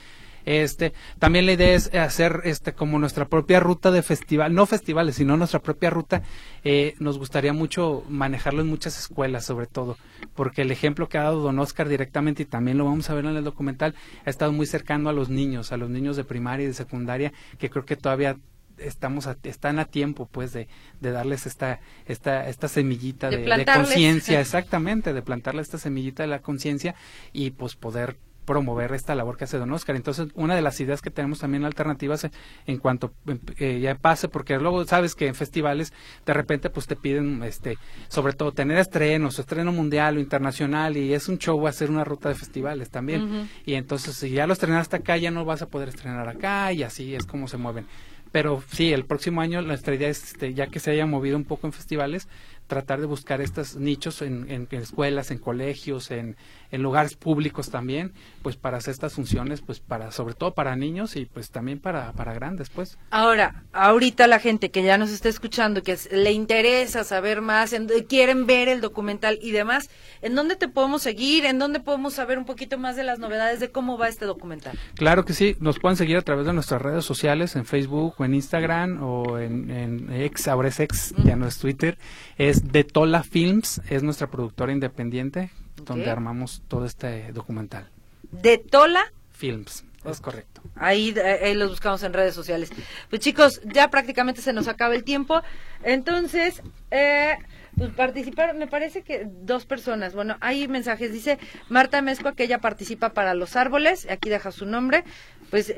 Este, 0.44 0.92
también 1.18 1.46
la 1.46 1.52
idea 1.52 1.74
es 1.74 1.94
hacer 1.94 2.40
este 2.44 2.72
como 2.72 2.98
nuestra 2.98 3.26
propia 3.26 3.60
ruta 3.60 3.90
de 3.90 4.02
festival, 4.02 4.54
no 4.54 4.66
festivales, 4.66 5.16
sino 5.16 5.36
nuestra 5.36 5.60
propia 5.60 5.90
ruta. 5.90 6.22
Eh, 6.64 6.94
nos 6.98 7.18
gustaría 7.18 7.52
mucho 7.52 8.04
manejarlo 8.08 8.62
en 8.62 8.68
muchas 8.68 8.98
escuelas, 8.98 9.44
sobre 9.44 9.66
todo, 9.66 9.96
porque 10.34 10.62
el 10.62 10.70
ejemplo 10.70 11.08
que 11.08 11.18
ha 11.18 11.24
dado 11.24 11.40
Don 11.40 11.58
Oscar 11.58 11.88
directamente 11.88 12.42
y 12.42 12.46
también 12.46 12.78
lo 12.78 12.84
vamos 12.84 13.08
a 13.08 13.14
ver 13.14 13.24
en 13.24 13.36
el 13.36 13.44
documental 13.44 13.94
ha 14.24 14.30
estado 14.30 14.52
muy 14.52 14.66
cercano 14.66 15.08
a 15.08 15.12
los 15.12 15.28
niños, 15.28 15.72
a 15.72 15.76
los 15.76 15.90
niños 15.90 16.16
de 16.16 16.24
primaria 16.24 16.64
y 16.64 16.68
de 16.68 16.74
secundaria, 16.74 17.32
que 17.58 17.70
creo 17.70 17.84
que 17.84 17.96
todavía 17.96 18.36
estamos 18.78 19.28
están 19.44 19.78
a 19.78 19.84
tiempo 19.84 20.28
pues 20.32 20.52
de, 20.52 20.66
de 21.00 21.10
darles 21.12 21.46
esta 21.46 21.80
esta 22.06 22.48
esta 22.48 22.68
semillita 22.68 23.28
de, 23.28 23.38
de 23.38 23.64
conciencia 23.64 24.40
exactamente 24.40 25.12
de 25.12 25.22
plantarle 25.22 25.62
esta 25.62 25.78
semillita 25.78 26.22
de 26.24 26.28
la 26.28 26.40
conciencia 26.40 26.94
y 27.32 27.50
pues 27.50 27.76
poder 27.76 28.16
promover 28.44 28.92
esta 28.92 29.14
labor 29.14 29.36
que 29.36 29.44
hace 29.44 29.58
Don 29.58 29.72
Oscar. 29.72 29.96
Entonces, 29.96 30.28
una 30.34 30.54
de 30.54 30.62
las 30.62 30.80
ideas 30.80 31.02
que 31.02 31.10
tenemos 31.10 31.40
también 31.40 31.64
alternativas 31.64 32.28
en 32.66 32.78
cuanto 32.78 33.12
eh, 33.58 33.80
ya 33.80 33.94
pase, 33.94 34.28
porque 34.28 34.58
luego 34.58 34.84
sabes 34.84 35.14
que 35.14 35.26
en 35.26 35.34
festivales 35.34 35.92
de 36.26 36.34
repente 36.34 36.70
pues 36.70 36.86
te 36.86 36.96
piden, 36.96 37.42
este, 37.42 37.78
sobre 38.08 38.32
todo 38.32 38.52
tener 38.52 38.78
estrenos, 38.78 39.38
estreno 39.38 39.72
mundial 39.72 40.16
o 40.16 40.20
internacional 40.20 40.96
y 40.96 41.14
es 41.14 41.28
un 41.28 41.38
show 41.38 41.66
hacer 41.66 41.90
una 41.90 42.04
ruta 42.04 42.28
de 42.28 42.34
festivales 42.34 42.90
también. 42.90 43.48
Y 43.64 43.74
entonces, 43.74 44.16
si 44.16 44.30
ya 44.30 44.46
lo 44.46 44.52
estrenaste 44.52 44.96
acá, 44.96 45.16
ya 45.16 45.30
no 45.30 45.44
vas 45.44 45.62
a 45.62 45.66
poder 45.66 45.88
estrenar 45.88 46.28
acá 46.28 46.72
y 46.72 46.82
así 46.82 47.14
es 47.14 47.26
como 47.26 47.48
se 47.48 47.56
mueven. 47.56 47.86
Pero 48.32 48.62
sí, 48.72 48.92
el 48.92 49.04
próximo 49.04 49.42
año 49.42 49.60
nuestra 49.60 49.94
idea 49.94 50.08
es, 50.08 50.32
este, 50.32 50.54
ya 50.54 50.66
que 50.66 50.80
se 50.80 50.90
haya 50.90 51.04
movido 51.04 51.36
un 51.36 51.44
poco 51.44 51.66
en 51.66 51.72
festivales, 51.74 52.28
tratar 52.66 53.00
de 53.00 53.06
buscar 53.06 53.42
estos 53.42 53.76
nichos 53.76 54.22
en, 54.22 54.66
escuelas, 54.70 55.30
en 55.30 55.36
colegios, 55.36 56.10
en, 56.10 56.36
lugares 56.80 57.16
públicos 57.16 57.70
también, 57.70 58.12
pues 58.42 58.56
para 58.56 58.78
hacer 58.78 58.92
estas 58.92 59.12
funciones, 59.12 59.60
pues 59.60 59.80
para, 59.80 60.10
sobre 60.12 60.34
todo 60.34 60.54
para 60.54 60.74
niños 60.74 61.16
y 61.16 61.26
pues 61.26 61.50
también 61.50 61.78
para, 61.78 62.12
para 62.12 62.32
grandes, 62.32 62.70
pues. 62.70 62.98
Ahora, 63.10 63.64
ahorita 63.72 64.26
la 64.26 64.38
gente 64.38 64.70
que 64.70 64.82
ya 64.82 64.96
nos 64.96 65.10
está 65.10 65.28
escuchando, 65.28 65.82
que 65.82 65.98
le 66.10 66.32
interesa 66.32 67.04
saber 67.04 67.42
más, 67.42 67.74
quieren 68.08 68.46
ver 68.46 68.68
el 68.68 68.80
documental 68.80 69.38
y 69.42 69.50
demás, 69.50 69.90
¿en 70.22 70.34
dónde 70.34 70.56
te 70.56 70.68
podemos 70.68 71.02
seguir? 71.02 71.44
¿En 71.44 71.58
dónde 71.58 71.80
podemos 71.80 72.14
saber 72.14 72.38
un 72.38 72.46
poquito 72.46 72.78
más 72.78 72.96
de 72.96 73.04
las 73.04 73.18
novedades 73.18 73.60
de 73.60 73.70
cómo 73.70 73.98
va 73.98 74.08
este 74.08 74.24
documental? 74.24 74.78
Claro 74.94 75.24
que 75.24 75.34
sí, 75.34 75.56
nos 75.60 75.78
pueden 75.78 75.96
seguir 75.96 76.16
a 76.16 76.22
través 76.22 76.46
de 76.46 76.52
nuestras 76.52 76.80
redes 76.80 77.04
sociales, 77.04 77.56
en 77.56 77.66
Facebook 77.66 78.14
o 78.18 78.24
en 78.24 78.34
Instagram 78.34 79.02
o 79.02 79.38
en, 79.38 79.70
en 79.70 80.12
X, 80.12 80.48
ahora 80.48 80.68
es 80.68 80.80
X, 80.80 81.14
ya 81.24 81.36
no 81.36 81.46
es 81.46 81.58
Twitter, 81.58 81.98
es 82.38 82.72
de 82.72 82.84
Tola 82.84 83.22
Films, 83.22 83.80
es 83.88 84.02
nuestra 84.02 84.28
productora 84.28 84.72
independiente, 84.72 85.50
donde 85.76 86.10
armamos 86.10 86.62
todo 86.68 86.84
este 86.84 87.32
documental. 87.32 87.88
De 88.30 88.58
Tola 88.58 89.12
Films, 89.30 89.84
es 90.04 90.20
correcto. 90.20 90.62
Ahí, 90.74 91.14
ahí 91.18 91.54
los 91.54 91.70
buscamos 91.70 92.02
en 92.02 92.12
redes 92.12 92.34
sociales. 92.34 92.70
Pues 93.10 93.20
chicos, 93.20 93.60
ya 93.64 93.88
prácticamente 93.88 94.40
se 94.40 94.52
nos 94.52 94.68
acaba 94.68 94.94
el 94.94 95.04
tiempo. 95.04 95.42
Entonces, 95.82 96.62
eh, 96.90 97.36
pues 97.76 97.90
participaron, 97.90 98.58
me 98.58 98.66
parece 98.66 99.02
que 99.02 99.26
dos 99.26 99.64
personas. 99.64 100.14
Bueno, 100.14 100.36
hay 100.40 100.68
mensajes. 100.68 101.12
Dice 101.12 101.38
Marta 101.68 102.02
Mezcua 102.02 102.34
que 102.34 102.44
ella 102.44 102.58
participa 102.58 103.10
para 103.10 103.34
los 103.34 103.56
árboles. 103.56 104.08
Aquí 104.10 104.28
deja 104.28 104.50
su 104.50 104.66
nombre. 104.66 105.04
Pues 105.50 105.74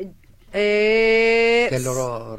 eh, 0.57 1.67
que 1.69 1.81
lo 1.81 2.37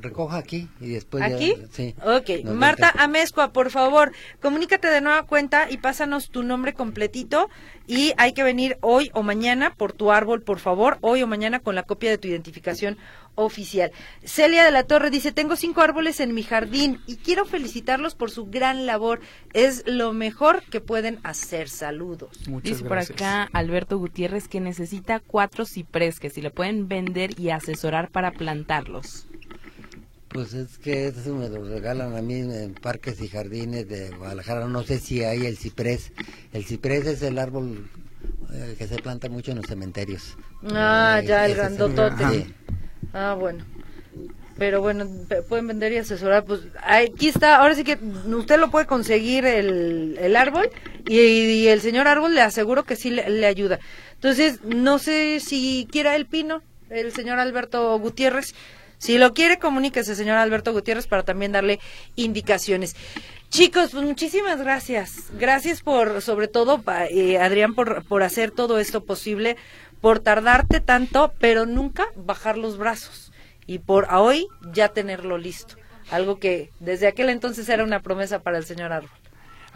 recoja 0.00 0.36
aquí 0.36 0.68
y 0.80 0.90
después. 0.90 1.22
¿Aquí? 1.22 1.54
sí. 1.72 1.94
Ok. 2.04 2.44
Marta 2.44 2.92
Amezcua, 2.96 3.52
por 3.52 3.70
favor, 3.70 4.12
comunícate 4.40 4.86
de 4.88 5.00
nueva 5.00 5.24
cuenta 5.24 5.68
y 5.68 5.78
pásanos 5.78 6.30
tu 6.30 6.42
nombre 6.44 6.74
completito. 6.74 7.50
Y 7.88 8.12
hay 8.16 8.32
que 8.32 8.42
venir 8.42 8.78
hoy 8.80 9.10
o 9.14 9.22
mañana 9.22 9.74
por 9.74 9.92
tu 9.92 10.10
árbol, 10.10 10.42
por 10.42 10.58
favor, 10.58 10.98
hoy 11.00 11.22
o 11.22 11.26
mañana 11.26 11.60
con 11.60 11.74
la 11.74 11.82
copia 11.84 12.10
de 12.10 12.18
tu 12.18 12.28
identificación 12.28 12.98
oficial. 13.36 13.92
Celia 14.24 14.64
de 14.64 14.72
la 14.72 14.82
Torre 14.82 15.10
dice, 15.10 15.30
tengo 15.30 15.54
cinco 15.54 15.82
árboles 15.82 16.18
en 16.20 16.34
mi 16.34 16.42
jardín 16.42 17.00
y 17.06 17.16
quiero 17.16 17.44
felicitarlos 17.44 18.14
por 18.14 18.30
su 18.30 18.46
gran 18.46 18.86
labor. 18.86 19.20
Es 19.52 19.84
lo 19.86 20.12
mejor 20.12 20.62
que 20.64 20.80
pueden 20.80 21.20
hacer. 21.22 21.68
Saludos. 21.68 22.48
Muchas 22.48 22.78
dice 22.78 22.84
por 22.84 22.98
acá 22.98 23.48
Alberto 23.52 23.98
Gutiérrez 23.98 24.48
que 24.48 24.60
necesita 24.60 25.20
cuatro 25.20 25.64
ciprés, 25.64 26.18
que 26.18 26.30
si 26.30 26.42
le 26.42 26.50
pueden 26.50 26.88
vender 26.88 27.38
y 27.38 27.50
asesorar 27.50 28.10
para 28.10 28.32
plantarlos. 28.32 29.26
Pues 30.28 30.52
es 30.54 30.78
que 30.78 31.06
eso 31.08 31.34
me 31.34 31.48
lo 31.48 31.64
regalan 31.64 32.16
a 32.16 32.20
mí 32.20 32.34
en 32.34 32.74
parques 32.74 33.20
y 33.22 33.28
jardines 33.28 33.88
de 33.88 34.10
Guadalajara. 34.10 34.66
No 34.66 34.82
sé 34.82 34.98
si 34.98 35.22
hay 35.22 35.46
el 35.46 35.56
ciprés. 35.56 36.12
El 36.52 36.64
ciprés 36.64 37.06
es 37.06 37.22
el 37.22 37.38
árbol 37.38 37.88
eh, 38.52 38.74
que 38.76 38.86
se 38.86 38.96
planta 38.96 39.28
mucho 39.28 39.52
en 39.52 39.58
los 39.58 39.66
cementerios. 39.66 40.36
Ah, 40.70 41.22
ya, 41.24 41.46
el 41.46 41.54
grandotote. 41.54 42.54
Ah, 43.16 43.32
bueno. 43.32 43.64
Pero 44.58 44.82
bueno, 44.82 45.06
pueden 45.48 45.66
vender 45.66 45.92
y 45.92 45.96
asesorar. 45.96 46.44
Pues 46.44 46.60
aquí 46.82 47.28
está, 47.28 47.56
ahora 47.56 47.74
sí 47.74 47.82
que 47.82 47.98
usted 48.26 48.58
lo 48.58 48.70
puede 48.70 48.84
conseguir 48.84 49.46
el, 49.46 50.18
el 50.20 50.36
árbol 50.36 50.68
y, 51.06 51.66
el 51.66 51.80
señor 51.80 52.08
árbol 52.08 52.34
le 52.34 52.42
aseguro 52.42 52.84
que 52.84 52.96
sí 52.96 53.10
le, 53.10 53.46
ayuda. 53.46 53.78
Entonces, 54.14 54.62
no 54.64 54.98
sé 54.98 55.40
si 55.40 55.88
quiera 55.90 56.14
el 56.14 56.26
pino, 56.26 56.62
el 56.90 57.12
señor 57.12 57.38
Alberto 57.38 57.98
Gutiérrez. 57.98 58.54
Si 58.98 59.16
lo 59.16 59.32
quiere, 59.32 59.58
comuníquese, 59.58 60.14
señor 60.14 60.36
Alberto 60.36 60.72
Gutiérrez, 60.72 61.06
para 61.06 61.22
también 61.22 61.52
darle 61.52 61.80
indicaciones. 62.16 62.96
Chicos, 63.48 63.90
pues 63.92 64.04
muchísimas 64.04 64.58
gracias. 64.58 65.30
Gracias 65.38 65.80
por, 65.80 66.20
sobre 66.20 66.48
todo, 66.48 66.82
eh, 67.10 67.38
Adrián, 67.38 67.74
por, 67.74 68.04
por 68.04 68.22
hacer 68.22 68.50
todo 68.50 68.78
esto 68.78 69.04
posible, 69.04 69.56
por 70.00 70.20
tardarte 70.20 70.80
tanto, 70.80 71.32
pero 71.38 71.66
nunca 71.66 72.06
bajar 72.16 72.58
los 72.58 72.78
brazos. 72.78 73.32
Y 73.66 73.80
por 73.80 74.06
hoy 74.12 74.46
ya 74.72 74.88
tenerlo 74.88 75.38
listo. 75.38 75.76
Algo 76.10 76.38
que 76.38 76.70
desde 76.78 77.08
aquel 77.08 77.30
entonces 77.30 77.68
era 77.68 77.82
una 77.82 78.00
promesa 78.00 78.40
para 78.40 78.58
el 78.58 78.64
señor 78.64 78.92
Árbol. 78.92 79.10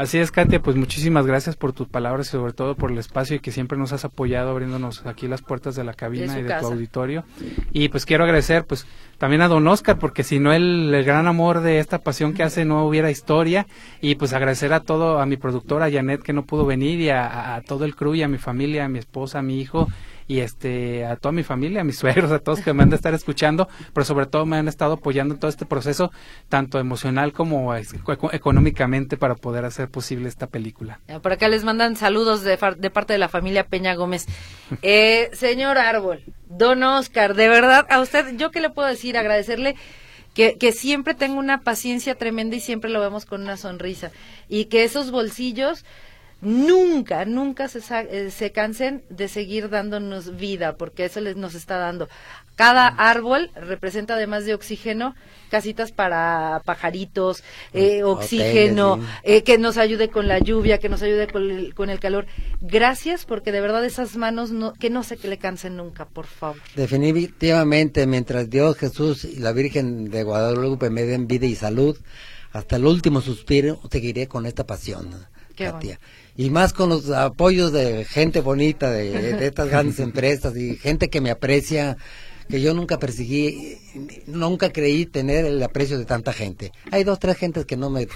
Así 0.01 0.17
es, 0.17 0.31
Katia, 0.31 0.63
pues 0.63 0.77
muchísimas 0.77 1.27
gracias 1.27 1.57
por 1.57 1.75
tus 1.75 1.87
palabras 1.87 2.29
y 2.29 2.31
sobre 2.31 2.55
todo 2.55 2.75
por 2.75 2.91
el 2.91 2.97
espacio 2.97 3.37
y 3.37 3.41
que 3.41 3.53
siempre 3.53 3.77
nos 3.77 3.93
has 3.93 4.07
apoyado 4.07 4.49
abriéndonos 4.49 5.05
aquí 5.05 5.29
las 5.29 5.43
puertas 5.43 5.75
de 5.75 5.85
la 5.85 5.93
cabina 5.93 6.39
y 6.39 6.43
de 6.43 6.55
tu 6.59 6.69
auditorio. 6.69 7.23
Y 7.71 7.91
pues 7.91 8.07
quiero 8.07 8.25
agradecer 8.25 8.65
pues 8.65 8.87
también 9.19 9.43
a 9.43 9.49
don 9.49 9.69
Oscar, 9.69 9.99
porque 9.99 10.25
si 10.25 10.39
no 10.39 10.55
el, 10.55 10.95
el, 10.95 11.05
gran 11.05 11.27
amor 11.27 11.61
de 11.61 11.81
esta 11.81 11.99
pasión 11.99 12.33
que 12.33 12.43
hace 12.43 12.65
no 12.65 12.87
hubiera 12.87 13.11
historia. 13.11 13.67
Y 14.01 14.15
pues 14.15 14.33
agradecer 14.33 14.73
a 14.73 14.81
todo, 14.81 15.21
a 15.21 15.27
mi 15.27 15.37
productora 15.37 15.91
Janet 15.91 16.23
que 16.23 16.33
no 16.33 16.47
pudo 16.47 16.65
venir 16.65 16.99
y 16.99 17.11
a, 17.11 17.57
a 17.57 17.61
todo 17.61 17.85
el 17.85 17.95
crew 17.95 18.15
y 18.15 18.23
a 18.23 18.29
mi 18.29 18.39
familia, 18.39 18.87
a 18.87 18.89
mi 18.89 19.01
esposa, 19.01 19.41
a 19.41 19.43
mi 19.43 19.61
hijo 19.61 19.87
y 20.31 20.43
este 20.43 21.05
a 21.05 21.17
toda 21.17 21.33
mi 21.33 21.43
familia, 21.43 21.81
a 21.81 21.85
mis 21.85 21.99
suegros, 21.99 22.31
a 22.31 22.39
todos 22.39 22.61
que 22.61 22.73
me 22.73 22.85
han 22.85 22.91
de 22.91 22.95
estar 22.95 23.13
escuchando, 23.15 23.69
pero 23.93 24.05
sobre 24.05 24.27
todo 24.27 24.47
me 24.47 24.59
han 24.59 24.69
estado 24.69 24.93
apoyando 24.93 25.35
en 25.35 25.41
todo 25.41 25.49
este 25.49 25.67
proceso, 25.67 26.13
tanto 26.49 26.79
emocional 26.79 27.33
como 27.33 27.75
económicamente 27.75 29.17
para 29.17 29.35
poder 29.35 29.65
hacer 29.65 29.89
posible 29.89 30.29
esta 30.29 30.47
película. 30.47 31.01
Por 31.21 31.33
acá 31.33 31.49
les 31.49 31.65
mandan 31.65 31.97
saludos 31.97 32.45
de, 32.45 32.57
de 32.79 32.91
parte 32.91 33.13
de 33.13 33.19
la 33.19 33.29
familia 33.29 33.67
Peña 33.67 33.95
Gómez. 33.95 34.27
Eh, 34.83 35.31
señor 35.33 35.79
Árbol, 35.79 36.23
don 36.49 36.83
Oscar, 36.83 37.35
de 37.35 37.49
verdad, 37.49 37.87
a 37.91 38.01
usted, 38.01 38.37
yo 38.37 38.51
qué 38.51 38.61
le 38.61 38.71
puedo 38.71 38.87
decir, 38.87 39.19
agradecerle 39.19 39.75
que, 40.33 40.57
que, 40.59 40.73
siempre 40.73 41.15
tengo 41.15 41.39
una 41.39 41.61
paciencia 41.63 42.15
tremenda 42.15 42.57
y 42.57 42.61
siempre 42.61 42.89
lo 42.89 43.01
vemos 43.01 43.27
con 43.27 43.43
una 43.43 43.57
sonrisa. 43.57 44.11
Y 44.49 44.67
que 44.67 44.85
esos 44.85 45.11
bolsillos 45.11 45.85
nunca, 46.41 47.25
nunca 47.25 47.69
se, 47.69 47.81
eh, 47.81 48.31
se 48.31 48.53
cansen 48.53 49.05
de 49.09 49.29
seguir 49.29 49.69
dándonos 49.69 50.37
vida, 50.37 50.77
porque 50.77 51.05
eso 51.05 51.21
les 51.21 51.37
nos 51.37 51.55
está 51.55 51.77
dando. 51.79 52.09
Cada 52.57 52.89
árbol 52.89 53.51
representa 53.55 54.15
además 54.15 54.45
de 54.45 54.53
oxígeno, 54.53 55.15
casitas 55.51 55.93
para 55.93 56.61
pajaritos, 56.67 57.43
eh, 57.73 58.03
oxígeno, 58.03 59.01
eh, 59.23 59.43
que 59.43 59.57
nos 59.57 59.79
ayude 59.79 60.11
con 60.11 60.29
la 60.29 60.39
lluvia, 60.39 60.77
que 60.77 60.91
nos 60.91 61.01
ayude 61.01 61.27
con 61.27 61.51
el, 61.51 61.75
con 61.75 61.89
el 61.89 61.99
calor. 61.99 62.27
Gracias, 62.61 63.25
porque 63.25 63.51
de 63.51 63.63
verdad 63.63 63.83
esas 63.85 64.17
manos 64.17 64.51
no, 64.51 64.75
que 64.75 64.91
no 64.91 65.03
sé 65.03 65.17
que 65.17 65.29
le 65.29 65.39
cansen 65.39 65.77
nunca, 65.77 66.05
por 66.05 66.27
favor. 66.27 66.61
Definitivamente, 66.77 68.07
mientras 68.07 68.51
Dios, 68.51 68.77
Jesús 68.77 69.25
y 69.25 69.37
la 69.37 69.53
Virgen 69.53 70.11
de 70.11 70.23
Guadalupe 70.23 70.91
me 70.91 71.05
den 71.05 71.27
vida 71.27 71.47
y 71.47 71.55
salud, 71.55 71.97
hasta 72.53 72.77
el 72.77 72.85
último 72.85 73.21
suspiro 73.21 73.81
seguiré 73.91 74.27
con 74.27 74.45
esta 74.45 74.67
pasión, 74.67 75.27
Katia. 75.57 75.99
Y 76.37 76.51
más 76.51 76.73
con 76.73 76.89
los 76.89 77.11
apoyos 77.11 77.73
de 77.73 78.05
gente 78.05 78.41
bonita, 78.41 78.91
de, 78.91 79.35
de 79.35 79.47
estas 79.47 79.69
grandes 79.71 80.01
empresas 80.01 80.57
y 80.57 80.77
gente 80.77 81.09
que 81.09 81.21
me 81.21 81.31
aprecia 81.31 81.97
que 82.51 82.61
yo 82.61 82.75
nunca 82.75 82.99
perseguí, 82.99 83.79
nunca 84.27 84.71
creí 84.71 85.07
tener 85.07 85.45
el 85.47 85.63
aprecio 85.63 85.99
de 85.99 86.05
tanta 86.05 86.33
gente. 86.33 86.73
Hay 86.91 87.05
dos, 87.05 87.19
tres 87.21 87.37
gentes 87.37 87.65
que 87.65 87.77
no 87.77 87.89
me, 87.89 88.09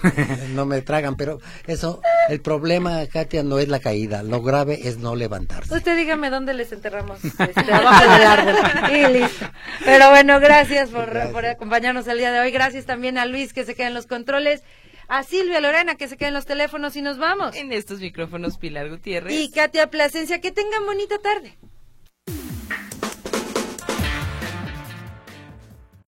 no 0.55 0.67
me 0.67 0.83
tragan, 0.83 1.17
pero 1.17 1.41
eso, 1.67 2.03
el 2.29 2.41
problema, 2.41 3.07
Katia, 3.07 3.45
no 3.45 3.59
es 3.59 3.69
la 3.69 3.79
caída, 3.79 4.23
lo 4.23 4.43
grave 4.43 4.89
es 4.89 4.99
no 4.99 5.15
levantarse. 5.15 5.73
Usted 5.73 5.97
dígame 5.97 6.31
dónde 6.31 6.53
les 6.53 6.73
enterramos 6.73 7.25
este, 7.25 7.41
abajo 7.73 8.13
del 8.13 8.23
árbol. 8.23 8.57
Y 8.93 9.13
listo. 9.21 9.47
Pero 9.85 10.11
bueno, 10.11 10.41
gracias 10.41 10.91
por, 10.91 11.31
por 11.31 11.47
acompañarnos 11.47 12.07
el 12.09 12.19
día 12.19 12.33
de 12.33 12.41
hoy. 12.41 12.51
Gracias 12.51 12.85
también 12.85 13.19
a 13.19 13.27
Luis 13.27 13.53
que 13.53 13.65
se 13.65 13.75
queda 13.75 13.87
en 13.87 13.95
los 13.95 14.07
controles 14.07 14.63
a 15.09 15.23
Silvia 15.23 15.61
Lorena 15.61 15.97
que 15.97 16.09
se 16.09 16.17
queda 16.17 16.29
en 16.29 16.35
los 16.35 16.47
teléfonos 16.47 16.97
y 16.97 17.03
nos 17.03 17.19
vamos. 17.19 17.57
En 17.57 17.73
estos 17.73 18.01
micrófonos 18.01 18.59
Pilar 18.59 18.91
Gutiérrez. 18.91 19.33
Y 19.33 19.51
Katia 19.51 19.89
Plasencia, 19.89 20.41
que 20.41 20.53
tengan 20.53 20.85
bonita 20.87 21.19
tarde. 21.19 21.57